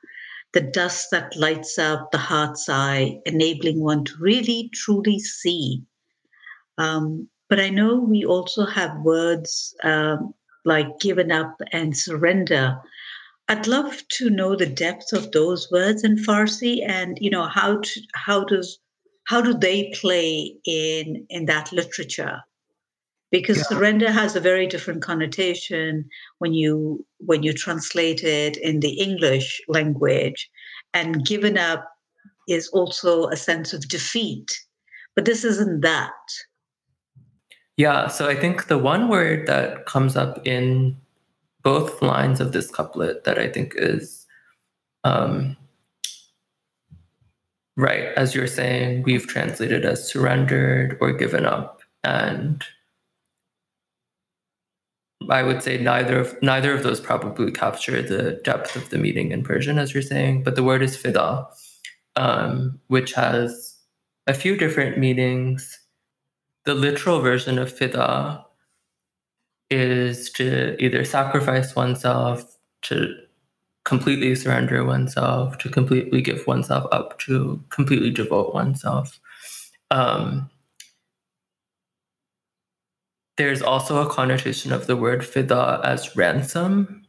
[0.52, 5.84] the dust that lights up the heart's eye, enabling one to really truly see
[6.78, 10.34] um, but I know we also have words um,
[10.64, 12.76] like given up and surrender.
[13.48, 17.78] I'd love to know the depth of those words in Farsi, and you know how
[17.80, 18.78] to, how does
[19.28, 22.40] how do they play in in that literature?
[23.30, 23.64] Because yeah.
[23.64, 26.08] surrender has a very different connotation
[26.38, 30.48] when you when you translate it in the English language,
[30.94, 31.84] and given up
[32.48, 34.58] is also a sense of defeat.
[35.14, 36.12] But this isn't that.
[37.76, 40.96] Yeah, so I think the one word that comes up in
[41.62, 44.24] both lines of this couplet that I think is
[45.04, 45.56] um,
[47.76, 51.82] right, as you're saying, we've translated as surrendered or given up.
[52.02, 52.64] And
[55.30, 59.32] I would say neither of neither of those probably capture the depth of the meaning
[59.32, 60.42] in Persian, as you're saying.
[60.42, 61.46] But the word is fida,
[62.16, 63.76] um, which has
[64.26, 65.78] a few different meanings
[66.66, 68.44] the literal version of fida
[69.70, 73.14] is to either sacrifice oneself, to
[73.84, 79.18] completely surrender oneself, to completely give oneself up, to completely devote oneself.
[79.92, 80.50] Um,
[83.36, 87.06] there's also a connotation of the word fida as ransom,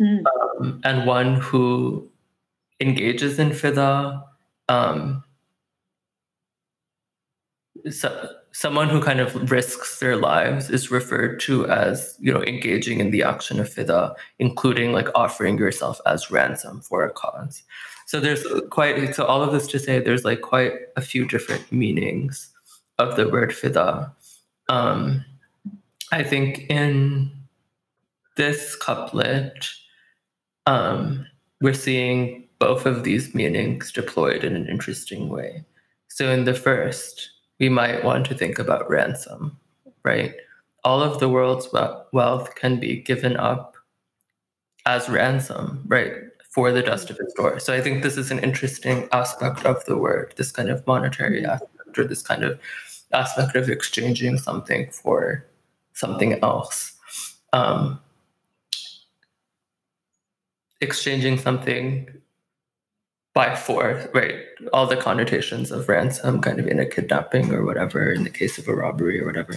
[0.00, 0.22] mm.
[0.60, 2.08] um, and one who
[2.80, 4.24] engages in fida.
[4.68, 5.24] Um,
[7.90, 12.98] so, someone who kind of risks their lives is referred to as you know engaging
[13.00, 17.62] in the action of fida including like offering yourself as ransom for a cause
[18.06, 21.70] so there's quite so all of this to say there's like quite a few different
[21.70, 22.50] meanings
[22.98, 24.12] of the word fida
[24.68, 25.24] um,
[26.12, 27.30] i think in
[28.36, 29.68] this couplet
[30.66, 31.26] um,
[31.60, 35.64] we're seeing both of these meanings deployed in an interesting way
[36.08, 39.58] so in the first we might want to think about ransom,
[40.04, 40.34] right?
[40.84, 41.68] All of the world's
[42.12, 43.76] wealth can be given up
[44.86, 46.12] as ransom, right,
[46.50, 47.58] for the dust of his door.
[47.58, 51.44] So I think this is an interesting aspect of the word, this kind of monetary
[51.44, 52.58] aspect, or this kind of
[53.12, 55.44] aspect of exchanging something for
[55.98, 56.92] something else.
[57.52, 58.00] Um,
[60.80, 62.08] exchanging something
[63.34, 64.36] by force, right?
[64.72, 68.58] All the connotations of ransom, kind of in a kidnapping or whatever, in the case
[68.58, 69.54] of a robbery or whatever.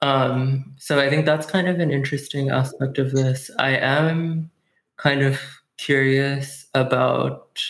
[0.00, 3.50] Um, so I think that's kind of an interesting aspect of this.
[3.58, 4.50] I am
[4.96, 5.40] kind of
[5.76, 7.60] curious about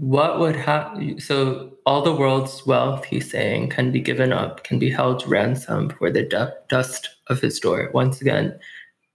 [0.00, 1.20] what would happen.
[1.20, 5.90] So all the world's wealth, he's saying, can be given up, can be held ransom
[5.90, 6.22] for the
[6.68, 7.90] dust of his door.
[7.94, 8.58] Once again,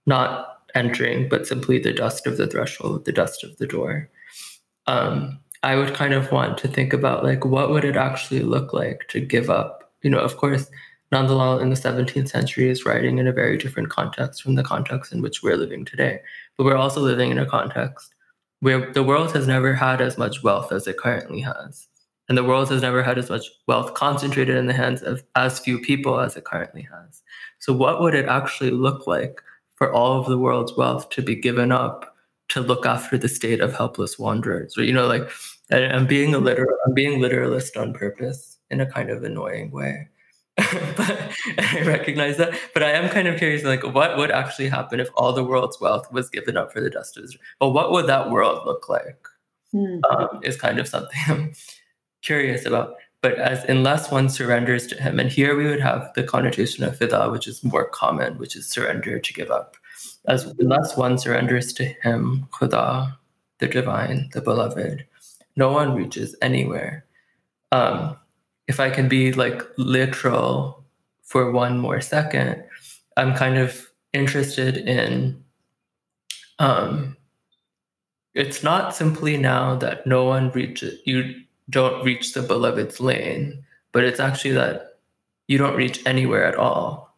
[0.06, 4.10] not entering, but simply the dust of the threshold, the dust of the door
[4.86, 8.72] um, I would kind of want to think about like what would it actually look
[8.72, 9.92] like to give up.
[10.02, 10.70] You know, of course,
[11.12, 14.62] Nand Lal in the 17th century is writing in a very different context from the
[14.62, 16.20] context in which we're living today.
[16.56, 18.14] But we're also living in a context
[18.60, 21.88] where the world has never had as much wealth as it currently has.
[22.28, 25.60] And the world has never had as much wealth concentrated in the hands of as
[25.60, 27.22] few people as it currently has.
[27.60, 29.40] So, what would it actually look like
[29.76, 32.16] for all of the world's wealth to be given up
[32.48, 34.76] to look after the state of helpless wanderers.
[34.76, 35.28] Or, you know, like
[35.70, 40.08] I'm being a literal, I'm being literalist on purpose in a kind of annoying way.
[40.96, 42.58] but I recognize that.
[42.72, 45.80] But I am kind of curious, like, what would actually happen if all the world's
[45.80, 47.42] wealth was given up for the dust of Israel?
[47.60, 49.18] Well, what would that world look like?
[49.74, 50.00] Mm-hmm.
[50.10, 51.52] Um, is kind of something I'm
[52.22, 52.94] curious about.
[53.20, 56.96] But as unless one surrenders to him, and here we would have the connotation of
[56.96, 59.76] fida, which is more common, which is surrender to give up
[60.26, 63.16] as unless one surrenders to him, Khuda,
[63.58, 65.06] the divine, the beloved,
[65.56, 67.04] no one reaches anywhere.
[67.72, 68.16] Um,
[68.68, 70.84] if I can be like literal
[71.22, 72.62] for one more second,
[73.16, 75.42] I'm kind of interested in
[76.58, 77.16] um,
[78.34, 81.34] it's not simply now that no one reaches you
[81.68, 84.98] don't reach the beloved's lane, but it's actually that
[85.48, 87.16] you don't reach anywhere at all.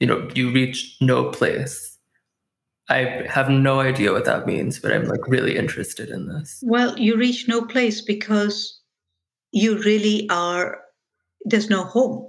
[0.00, 1.96] You know, you reach no place
[2.88, 6.62] I have no idea what that means, but I'm like really interested in this.
[6.64, 8.80] Well, you reach no place because
[9.50, 10.78] you really are,
[11.46, 12.28] there's no home.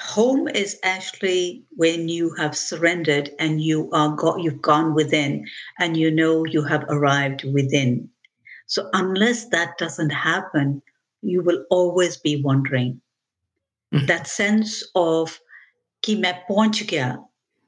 [0.00, 5.46] Home is actually when you have surrendered and you are got you've gone within
[5.78, 8.08] and you know you have arrived within.
[8.66, 10.80] So unless that doesn't happen,
[11.20, 13.02] you will always be wandering.
[13.92, 14.06] Mm-hmm.
[14.06, 15.38] That sense of
[16.00, 17.18] ki main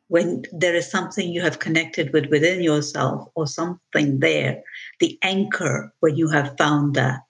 [0.08, 4.62] when there is something you have connected with within yourself or something there,
[5.00, 7.22] the anchor where you have found that.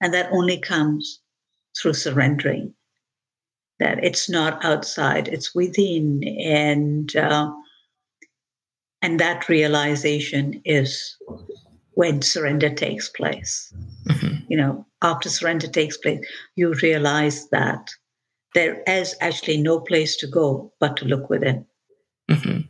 [0.00, 1.20] And that only comes
[1.80, 2.74] through surrendering.
[3.80, 6.22] That it's not outside, it's within.
[6.24, 7.50] And uh,
[9.02, 11.16] and that realization is
[11.92, 13.72] when surrender takes place.
[14.08, 14.44] Mm-hmm.
[14.48, 16.20] You know, after surrender takes place,
[16.56, 17.90] you realize that
[18.54, 21.66] there is actually no place to go but to look within.
[22.30, 22.60] Mm-hmm.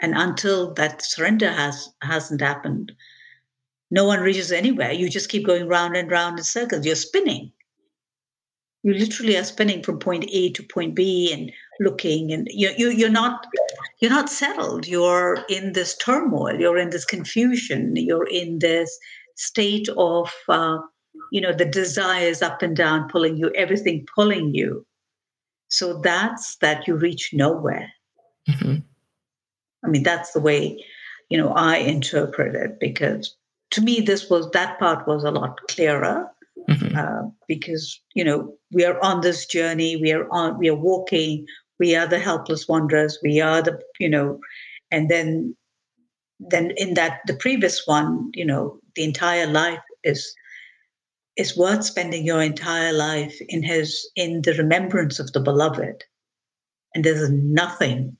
[0.00, 2.92] And until that surrender has hasn't happened,
[3.90, 4.92] no one reaches anywhere.
[4.92, 6.84] You just keep going round and round in circles.
[6.84, 7.52] You're spinning.
[8.86, 12.90] You literally are spinning from point A to point B and looking, and you, you
[12.90, 13.44] you're not
[13.98, 14.86] you're not settled.
[14.86, 16.54] You're in this turmoil.
[16.54, 17.96] You're in this confusion.
[17.96, 18.96] You're in this
[19.34, 20.78] state of uh,
[21.32, 24.86] you know the desires up and down pulling you, everything pulling you.
[25.66, 27.90] So that's that you reach nowhere.
[28.48, 28.76] Mm-hmm.
[29.84, 30.84] I mean, that's the way,
[31.28, 33.34] you know, I interpret it because
[33.72, 36.30] to me, this was that part was a lot clearer
[36.68, 36.96] mm-hmm.
[36.96, 41.46] uh, because you know we are on this journey, we are on, we are walking,
[41.78, 44.38] we are the helpless wanderers, we are the, you know,
[44.90, 45.56] and then
[46.38, 50.34] then in that the previous one you know the entire life is
[51.36, 56.04] is worth spending your entire life in his in the remembrance of the beloved.
[56.94, 58.16] And there's nothing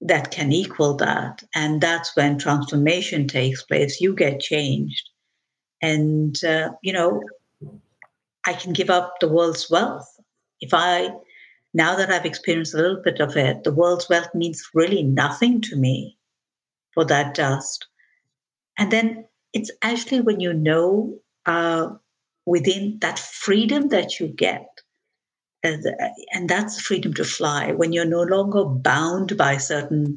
[0.00, 1.42] that can equal that.
[1.54, 4.00] And that's when transformation takes place.
[4.00, 5.08] You get changed
[5.82, 7.22] and uh, you know
[8.46, 10.08] i can give up the world's wealth.
[10.60, 11.08] If i
[11.74, 15.60] now that i've experienced a little bit of it the world's wealth means really nothing
[15.62, 16.16] to me
[16.92, 17.86] for that dust.
[18.78, 21.90] And then it's actually when you know uh,
[22.46, 24.66] within that freedom that you get
[25.62, 25.84] and,
[26.32, 27.72] and that's freedom to fly.
[27.72, 30.16] When you're no longer bound by certain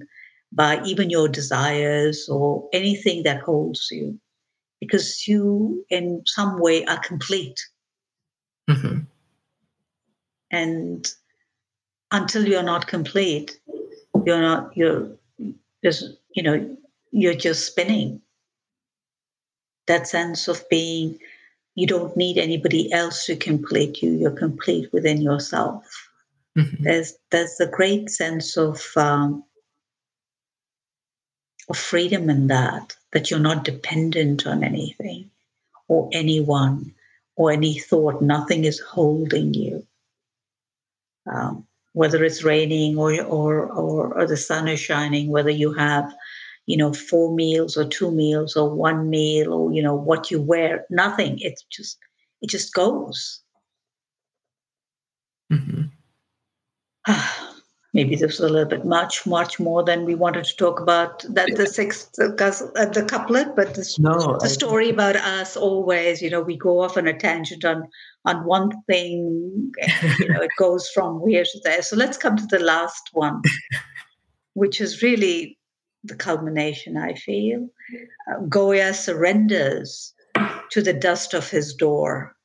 [0.52, 4.20] by even your desires or anything that holds you
[4.84, 7.60] because you in some way are complete
[8.70, 9.00] Mm-hmm.
[10.52, 11.12] and
[12.12, 13.60] until you're not complete
[14.26, 15.10] you're not you're
[15.84, 16.04] just
[16.36, 16.78] you know
[17.12, 18.22] you're just spinning
[19.88, 21.20] that sense of being
[21.76, 25.84] you don't need anybody else to complete you you're complete within yourself
[26.58, 26.84] Mhm.
[26.84, 29.44] there's there's a great sense of um,
[31.70, 35.30] of freedom in that that you're not dependent on anything
[35.88, 36.94] or anyone
[37.36, 38.22] or any thought.
[38.22, 39.86] Nothing is holding you.
[41.32, 46.12] Um, whether it's raining or, or or or the sun is shining whether you have
[46.66, 50.42] you know four meals or two meals or one meal or you know what you
[50.42, 51.38] wear nothing.
[51.40, 51.98] It's just
[52.42, 53.42] it just goes.
[55.52, 55.92] Mhm.
[57.94, 61.24] Maybe this was a little bit much, much more than we wanted to talk about
[61.30, 65.56] that the sixth uh, uh, the couplet, but this, No, the I- story about us
[65.56, 67.88] always, you know, we go off on a tangent on
[68.26, 71.82] on one thing, and, you know, it goes from here to there.
[71.82, 73.42] So let's come to the last one,
[74.54, 75.60] which is really
[76.04, 76.98] the culmination.
[76.98, 77.70] I feel
[78.32, 80.14] uh, Goya surrenders
[80.72, 82.36] to the dust of his door,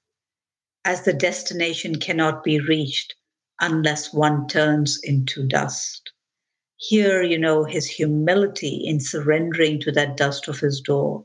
[0.85, 3.15] as the destination cannot be reached
[3.61, 6.13] unless one turns into dust.
[6.77, 11.25] Here, you know, his humility in surrendering to that dust of his door.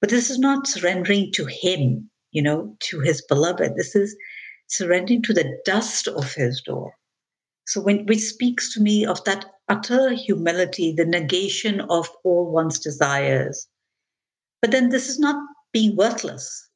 [0.00, 3.76] But this is not surrendering to him, you know, to his beloved.
[3.76, 4.16] This is
[4.68, 6.94] surrendering to the dust of his door.
[7.66, 12.78] So, when which speaks to me of that utter humility, the negation of all one's
[12.78, 13.68] desires.
[14.60, 15.36] But then this is not
[15.72, 16.68] being worthless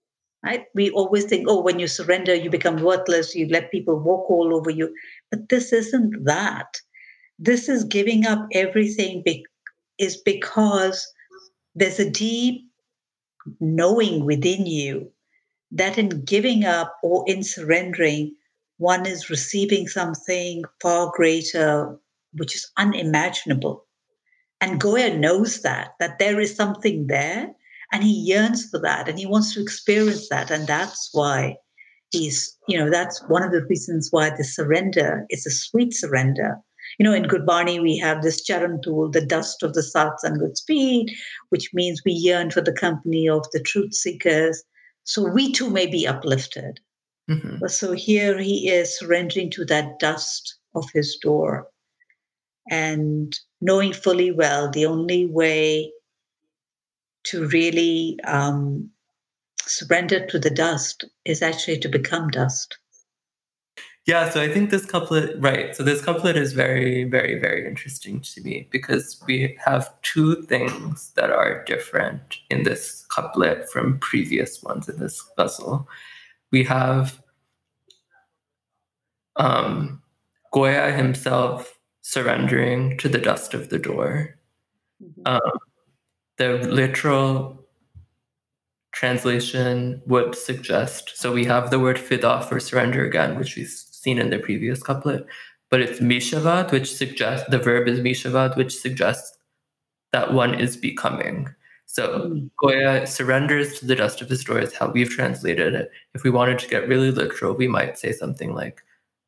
[0.47, 0.67] right?
[0.75, 4.55] We always think, oh, when you surrender, you become worthless, you let people walk all
[4.55, 4.95] over you.
[5.31, 6.81] But this isn't that.
[7.39, 9.45] This is giving up everything be-
[9.99, 11.05] is because
[11.75, 12.63] there's a deep
[13.61, 15.11] knowing within you
[15.73, 18.35] that in giving up or in surrendering,
[18.79, 21.99] one is receiving something far greater,
[22.35, 23.85] which is unimaginable.
[24.61, 27.51] And Goya knows that, that there is something there
[27.93, 31.57] and he yearns for that and he wants to experience that and that's why
[32.11, 36.57] he's you know that's one of the reasons why the surrender is a sweet surrender.
[36.99, 40.57] You know in gurbani we have this charantul the dust of the sats and good
[40.57, 41.11] speed
[41.51, 44.63] which means we yearn for the company of the truth seekers.
[45.05, 46.81] So we too may be uplifted.
[47.29, 47.59] Mhm.
[47.61, 51.69] but so here he is surrendering to that dust of his door.
[52.71, 55.93] And knowing fully well the only way
[57.27, 58.91] to really um,
[59.63, 62.79] surrender to the dust is actually to become dust.
[64.07, 65.75] Yeah, so I think this couplet, right.
[65.75, 71.11] So this couplet is very, very, very interesting to me because we have two things
[71.17, 75.89] that are different in this couplet from previous ones in this ghazal.
[76.53, 77.21] We have
[79.35, 80.01] um,
[80.53, 84.39] Goya himself surrendering to the dust of the door.
[85.25, 85.41] Um,
[86.39, 87.59] the literal
[88.93, 94.19] translation would suggest so we have the word fida for surrender again, which we've seen
[94.19, 95.27] in the previous couplet,
[95.71, 99.37] but it's mishavad, which suggests the verb is mishavad, which suggests
[100.13, 101.49] that one is becoming.
[101.87, 102.51] So Mm.
[102.61, 105.91] Goya surrenders to the dust of his door is how we've translated it.
[106.15, 108.83] If we wanted to get really literal, we might say something like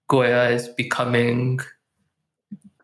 [0.08, 1.60] Goya is becoming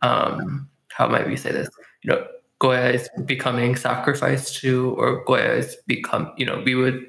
[0.02, 1.68] um how might we say this?
[2.02, 2.26] You know,
[2.60, 7.06] Goya is becoming sacrificed to, or Goya is become, you know, we would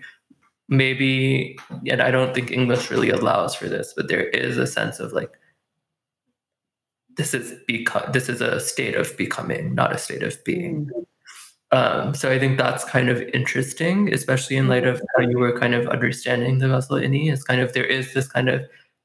[0.68, 5.00] maybe, and I don't think English really allows for this, but there is a sense
[5.00, 5.32] of like,
[7.18, 10.90] this is become, this is a state of becoming, not a state of being.
[11.72, 15.58] Um, so I think that's kind of interesting, especially in light of how you were
[15.58, 17.32] kind of understanding the Ghazal Inni.
[17.32, 18.62] Is kind of there is this kind of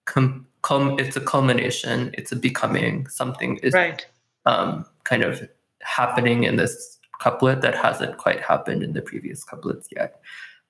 [0.06, 3.06] com- cum- it's a culmination, it's a becoming.
[3.08, 4.06] Something is Right.
[4.46, 5.48] um, kind of
[5.82, 10.20] happening in this couplet that hasn't quite happened in the previous couplets yet.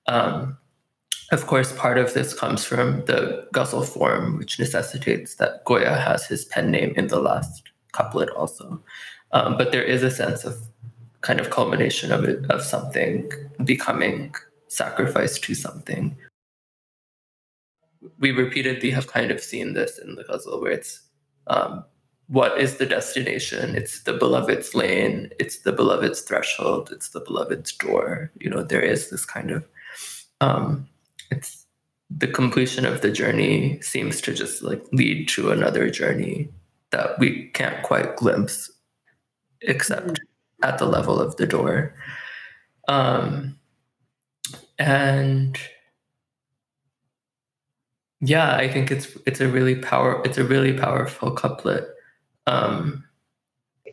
[0.07, 0.59] Um,
[1.33, 6.27] of course, part of this comes from the ghazal form, which necessitates that Goya has
[6.27, 8.83] his pen name in the last couplet also.
[9.33, 10.57] Um, but there is a sense of
[11.21, 13.31] kind of culmination of it, of something
[13.65, 14.35] becoming
[14.67, 16.17] sacrificed to something.
[18.19, 21.03] We repeatedly have kind of seen this in the ghazal where it's
[21.47, 21.85] um,
[22.31, 23.75] what is the destination?
[23.75, 28.31] It's the beloved's lane, it's the beloved's threshold, it's the beloved's door.
[28.39, 29.65] You know, there is this kind of
[30.41, 30.89] um,
[31.33, 31.67] it's
[32.09, 36.49] the completion of the journey seems to just like lead to another journey
[36.91, 38.71] that we can't quite glimpse
[39.63, 40.17] except mm.
[40.63, 41.95] at the level of the door.
[42.87, 43.59] Um,
[44.79, 45.59] and
[48.21, 51.89] yeah, I think it's it's a really power it's a really powerful couplet.
[52.51, 53.05] Um,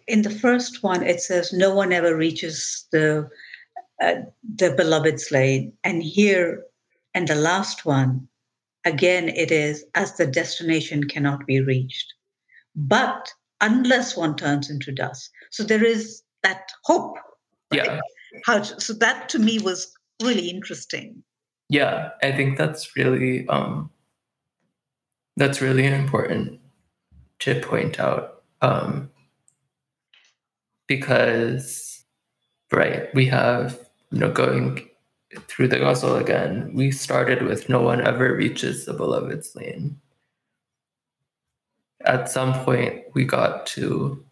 [0.08, 3.30] in the first one, it says, "No one ever reaches the
[4.02, 4.16] uh,
[4.56, 6.64] the beloved's lane," and here,
[7.14, 8.28] and the last one,
[8.84, 12.14] again, it is as the destination cannot be reached,
[12.76, 13.32] but
[13.62, 15.30] unless one turns into dust.
[15.52, 17.18] So there is that hope.
[17.72, 17.86] Right?
[17.86, 18.00] Yeah.
[18.46, 19.94] How so that to me was
[20.24, 21.24] really interesting.
[21.70, 23.92] Yeah, I think that's really um,
[25.36, 26.60] that's really important
[27.40, 29.10] to point out um,
[30.88, 32.06] because
[32.72, 33.78] right we have
[34.12, 34.88] you know going
[35.48, 40.00] through the ghazal again we started with no one ever reaches the beloved's lane
[42.06, 44.24] at some point we got to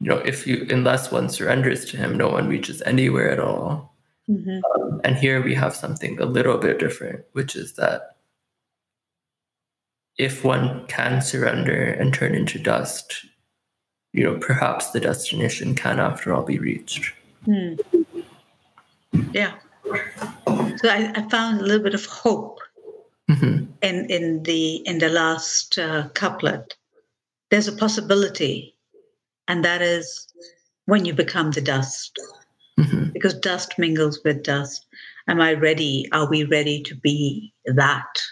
[0.00, 3.94] you know if you unless one surrenders to him no one reaches anywhere at all
[4.28, 4.60] mm-hmm.
[4.80, 8.13] um, and here we have something a little bit different which is that
[10.18, 13.26] if one can surrender and turn into dust
[14.12, 17.12] you know perhaps the destination can after all be reached
[17.46, 17.78] mm.
[19.32, 19.54] yeah
[20.76, 22.60] so I, I, found a little bit of hope
[23.30, 23.64] mm-hmm.
[23.82, 26.74] in in the in the last uh, couplet
[27.50, 28.74] there's a possibility
[29.48, 30.28] and that is
[30.86, 32.18] when you become the dust
[32.78, 33.10] mm-hmm.
[33.12, 34.86] because dust mingles with dust
[35.28, 38.22] am i ready are we ready to be that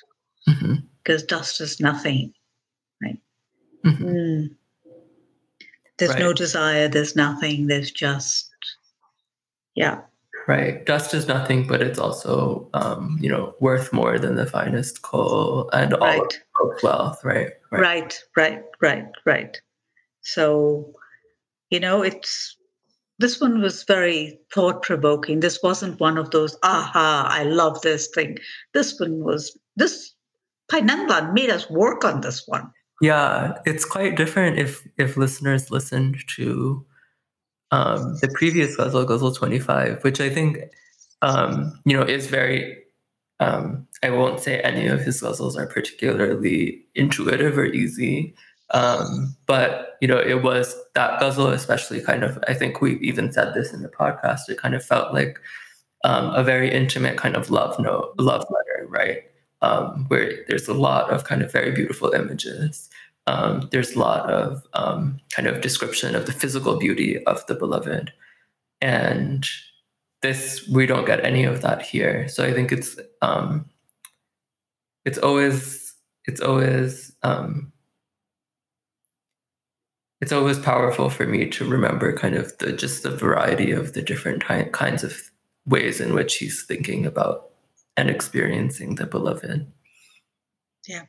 [0.48, 0.74] mm-hmm.
[1.02, 2.32] Because dust is nothing
[3.02, 3.20] right
[3.84, 4.04] mm-hmm.
[4.04, 4.50] mm.
[5.98, 6.20] there's right.
[6.20, 8.50] no desire there's nothing there's just
[9.74, 10.00] yeah
[10.48, 15.02] right dust is nothing but it's also um, you know worth more than the finest
[15.02, 16.42] coal and all right.
[16.62, 19.60] of wealth right right right right right right
[20.22, 20.92] so
[21.72, 22.54] you know, it's
[23.18, 25.40] this one was very thought provoking.
[25.40, 28.36] This wasn't one of those, aha, I love this thing.
[28.74, 30.11] This one was, this,
[30.80, 32.70] Bhai made us work on this one.
[33.00, 36.86] Yeah, it's quite different if if listeners listened to
[37.72, 40.58] um, the previous Ghazal, Ghazal 25, which I think,
[41.22, 42.76] um, you know, is very,
[43.40, 48.34] um, I won't say any of his ghazals are particularly intuitive or easy,
[48.72, 52.38] um, but you know, it was that ghazal, especially kind of.
[52.46, 54.48] I think we even said this in the podcast.
[54.48, 55.38] It kind of felt like
[56.04, 59.22] um, a very intimate kind of love note, love letter, right?
[59.62, 62.90] Um, where there's a lot of kind of very beautiful images.
[63.28, 67.54] Um, there's a lot of um, kind of description of the physical beauty of the
[67.54, 68.12] beloved,
[68.80, 69.46] and
[70.20, 72.28] this we don't get any of that here.
[72.28, 73.66] So I think it's um,
[75.04, 75.94] it's always
[76.24, 77.72] it's always um,
[80.20, 84.02] it's always powerful for me to remember kind of the just the variety of the
[84.02, 85.30] different ty- kinds of
[85.66, 87.51] ways in which he's thinking about
[87.96, 89.70] and experiencing the beloved.
[90.88, 91.02] Yeah.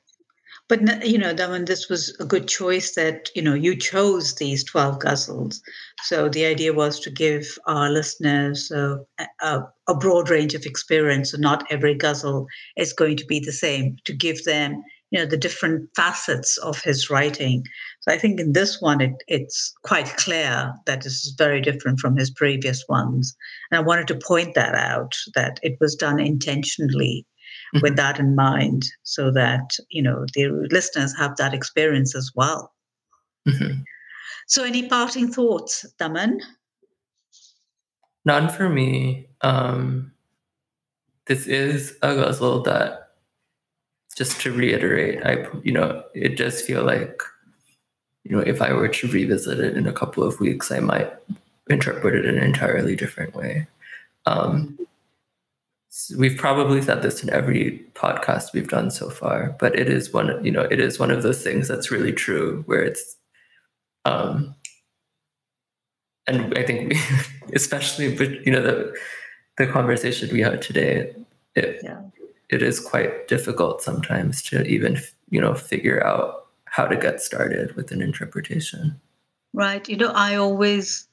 [0.69, 4.63] But you know, Daman, this was a good choice that you know you chose these
[4.63, 5.59] twelve ghazals.
[6.03, 8.99] So the idea was to give our listeners a,
[9.41, 11.31] a, a broad range of experience.
[11.31, 13.97] So not every ghazal is going to be the same.
[14.05, 14.81] To give them
[15.14, 17.64] you know the different facets of his writing.
[18.01, 21.99] So i think in this one it, it's quite clear that this is very different
[21.99, 23.36] from his previous ones.
[23.70, 27.26] And i wanted to point that out that it was done intentionally
[27.76, 27.84] mm-hmm.
[27.84, 32.74] with that in mind so that you know the listeners have that experience as well.
[33.47, 33.82] Mm-hmm.
[34.47, 36.41] so any parting thoughts daman?
[38.26, 39.28] None for me.
[39.41, 40.11] Um
[41.28, 43.03] this is a ghazal that
[44.14, 47.22] just to reiterate, I you know it does feel like
[48.24, 51.11] you know if I were to revisit it in a couple of weeks, I might
[51.70, 53.68] interpret it in an entirely different way.
[54.26, 54.78] Um,
[56.18, 60.43] we've probably said this in every podcast we've done so far, but it is one
[60.43, 63.18] you know it is one of those things that's really true where it's
[64.05, 64.55] um,
[66.28, 66.99] and I think we,
[67.53, 68.95] especially, you know, the
[69.57, 71.14] the conversation we had today,
[71.55, 72.01] it Yeah.
[72.54, 77.76] It is quite difficult sometimes to even you know figure out how to get started
[77.76, 78.99] with an interpretation.
[79.54, 79.88] Right.
[79.88, 81.08] You know, I always,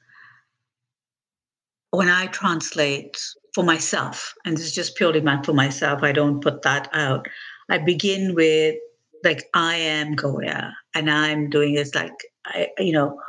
[1.91, 3.23] when I translate
[3.53, 7.27] for myself, and this is just purely meant for myself, I don't put that out.
[7.69, 8.75] I begin with,
[9.23, 12.17] like, I am Goya, and I'm doing this, like,
[12.47, 13.21] I, you know,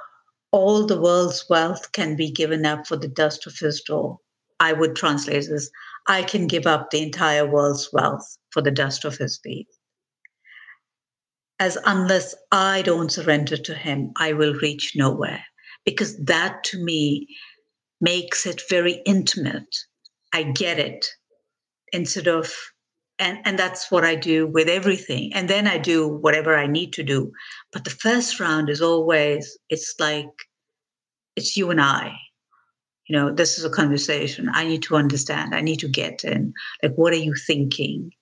[0.53, 4.19] all the world's wealth can be given up for the dust of his door.
[4.59, 5.71] I would translate this
[6.09, 9.69] I can give up the entire world's wealth for the dust of his feet
[11.63, 15.45] as unless I don't surrender to Him, I will reach nowhere.
[15.85, 17.29] Because that to me
[18.01, 19.73] makes it very intimate.
[20.33, 21.07] I get it
[21.93, 22.53] instead of,
[23.21, 25.33] and, and that's what I do with everything.
[25.35, 27.31] And then I do whatever I need to do.
[27.73, 30.35] But the first round is always, it's like,
[31.37, 32.13] it's you and I.
[33.07, 34.49] You know, this is a conversation.
[34.53, 35.55] I need to understand.
[35.55, 36.55] I need to get in.
[36.83, 38.13] Like, what are you thinking?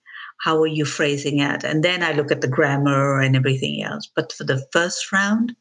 [0.41, 4.09] how are you phrasing it and then i look at the grammar and everything else
[4.15, 5.55] but for the first round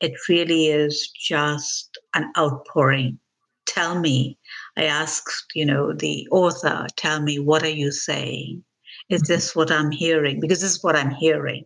[0.00, 3.18] it really is just an outpouring
[3.66, 4.38] tell me
[4.76, 8.62] i asked you know the author tell me what are you saying
[9.08, 9.32] is mm-hmm.
[9.32, 11.64] this what i'm hearing because this is what i'm hearing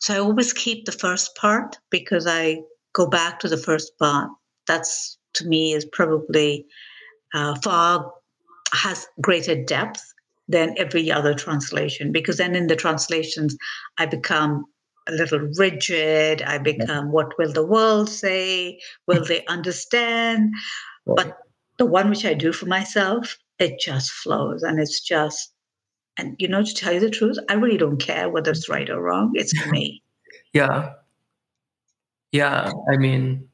[0.00, 2.58] so i always keep the first part because i
[2.92, 4.30] go back to the first part
[4.66, 6.66] that's to me is probably
[7.32, 8.12] uh, far
[8.72, 10.02] has greater depth
[10.48, 13.56] than every other translation because then in the translations
[13.98, 14.66] I become
[15.08, 16.42] a little rigid.
[16.42, 18.78] I become, what will the world say?
[19.06, 20.52] Will they understand?
[21.06, 21.36] But
[21.78, 25.52] the one which I do for myself, it just flows and it's just,
[26.18, 28.88] and you know, to tell you the truth, I really don't care whether it's right
[28.88, 29.32] or wrong.
[29.34, 30.02] It's for me.
[30.52, 30.92] Yeah.
[32.30, 32.70] Yeah.
[32.88, 33.48] I mean,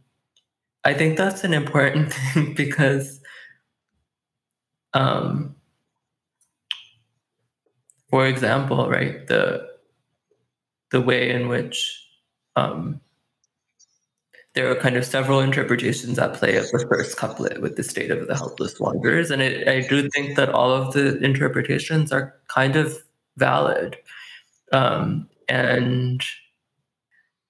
[0.84, 3.20] I think that's an important thing because
[4.92, 5.54] um,
[8.10, 9.68] for example, right, the
[10.90, 12.04] the way in which
[12.56, 13.00] um,
[14.54, 18.10] there are kind of several interpretations at play of the first couplet with the state
[18.10, 22.34] of the helpless wanderers, and it, I do think that all of the interpretations are
[22.48, 22.98] kind of
[23.36, 23.96] valid,
[24.72, 26.22] um, and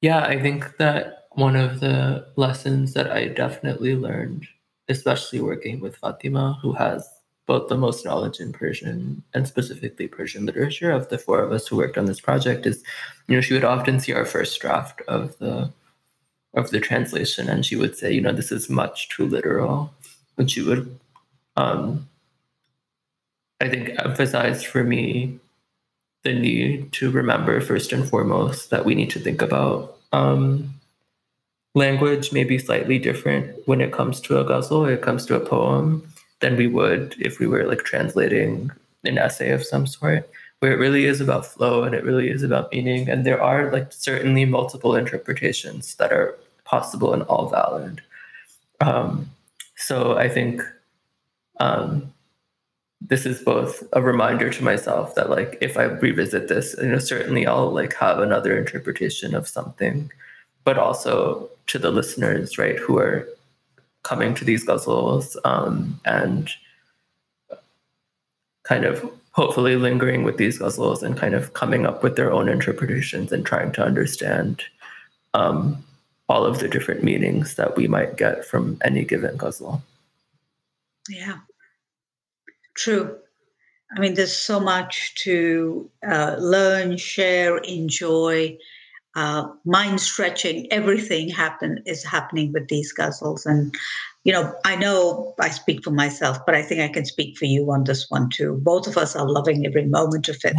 [0.03, 4.47] yeah, I think that one of the lessons that I definitely learned,
[4.89, 7.09] especially working with Fatima, who has
[7.47, 11.67] both the most knowledge in Persian and specifically Persian literature of the four of us
[11.67, 12.85] who worked on this project is,
[13.27, 15.73] you know, she would often see our first draft of the
[16.55, 19.93] of the translation and she would say, you know, this is much too literal.
[20.37, 20.99] And she would
[21.57, 22.07] um
[23.61, 25.39] I think emphasize for me
[26.23, 30.80] the need to remember first and foremost that we need to think about um
[31.75, 35.37] language may be slightly different when it comes to a ghazal, when it comes to
[35.37, 36.07] a poem
[36.41, 38.71] than we would if we were like translating
[39.05, 40.29] an essay of some sort.
[40.61, 43.73] Where it really is about flow and it really is about meaning and there are
[43.73, 48.03] like certainly multiple interpretations that are possible and all valid.
[48.83, 49.31] Um,
[49.81, 50.63] so i think
[51.59, 52.13] um,
[53.01, 56.99] this is both a reminder to myself that like if i revisit this you know
[56.99, 60.11] certainly i'll like have another interpretation of something
[60.65, 63.29] but also to the listeners right who are
[64.03, 66.51] coming to these ghazals um, and
[68.65, 72.49] kind of hopefully lingering with these ghazals and kind of coming up with their own
[72.49, 74.65] interpretations and trying to understand
[75.35, 75.85] um,
[76.29, 79.81] all of the different meanings that we might get from any given ghazal.
[81.09, 81.39] Yeah,
[82.75, 83.17] true.
[83.97, 88.59] I mean, there's so much to uh, learn, share, enjoy,
[89.15, 90.67] uh, mind stretching.
[90.71, 93.75] Everything happen is happening with these ghazals, and
[94.25, 97.47] you know, I know I speak for myself, but I think I can speak for
[97.47, 98.61] you on this one too.
[98.63, 100.57] Both of us are loving every moment of it.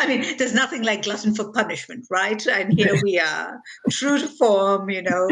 [0.00, 2.44] I mean, there's nothing like glutton for punishment, right?
[2.46, 5.28] And here we are, true to form, you know.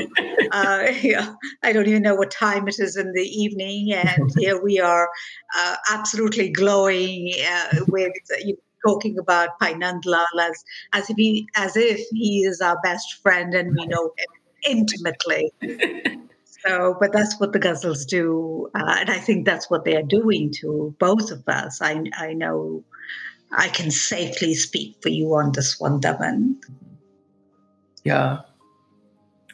[0.53, 4.62] Uh, yeah, I don't even know what time it is in the evening, and here
[4.62, 5.09] we are,
[5.57, 11.16] uh, absolutely glowing uh, with you know, talking about Bhai Nand Lal as as if
[11.16, 14.32] he as if he is our best friend and we know him
[14.76, 15.53] intimately.
[16.66, 20.03] So, but that's what the ghazals do, uh, and I think that's what they are
[20.03, 21.80] doing to both of us.
[21.80, 22.82] I I know
[23.53, 26.61] I can safely speak for you on this one, Daman.
[28.05, 28.41] Yeah.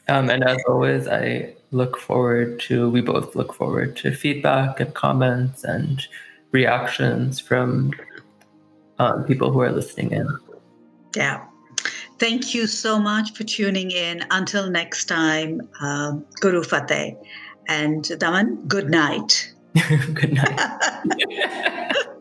[0.08, 4.92] Um, and as always, I look forward to, we both look forward to feedback and
[4.94, 6.06] comments and
[6.52, 7.92] reactions from
[8.98, 10.28] um, people who are listening in.
[11.16, 11.44] Yeah.
[12.18, 14.24] Thank you so much for tuning in.
[14.30, 17.16] Until next time, um, Guru Fateh.
[17.68, 19.52] And Daman, good night.
[20.14, 20.60] good night.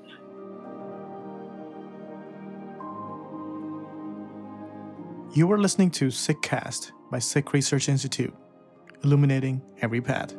[5.35, 8.31] You were listening to Sikh Cast by Sikh Research Institute,
[9.03, 10.35] illuminating every path.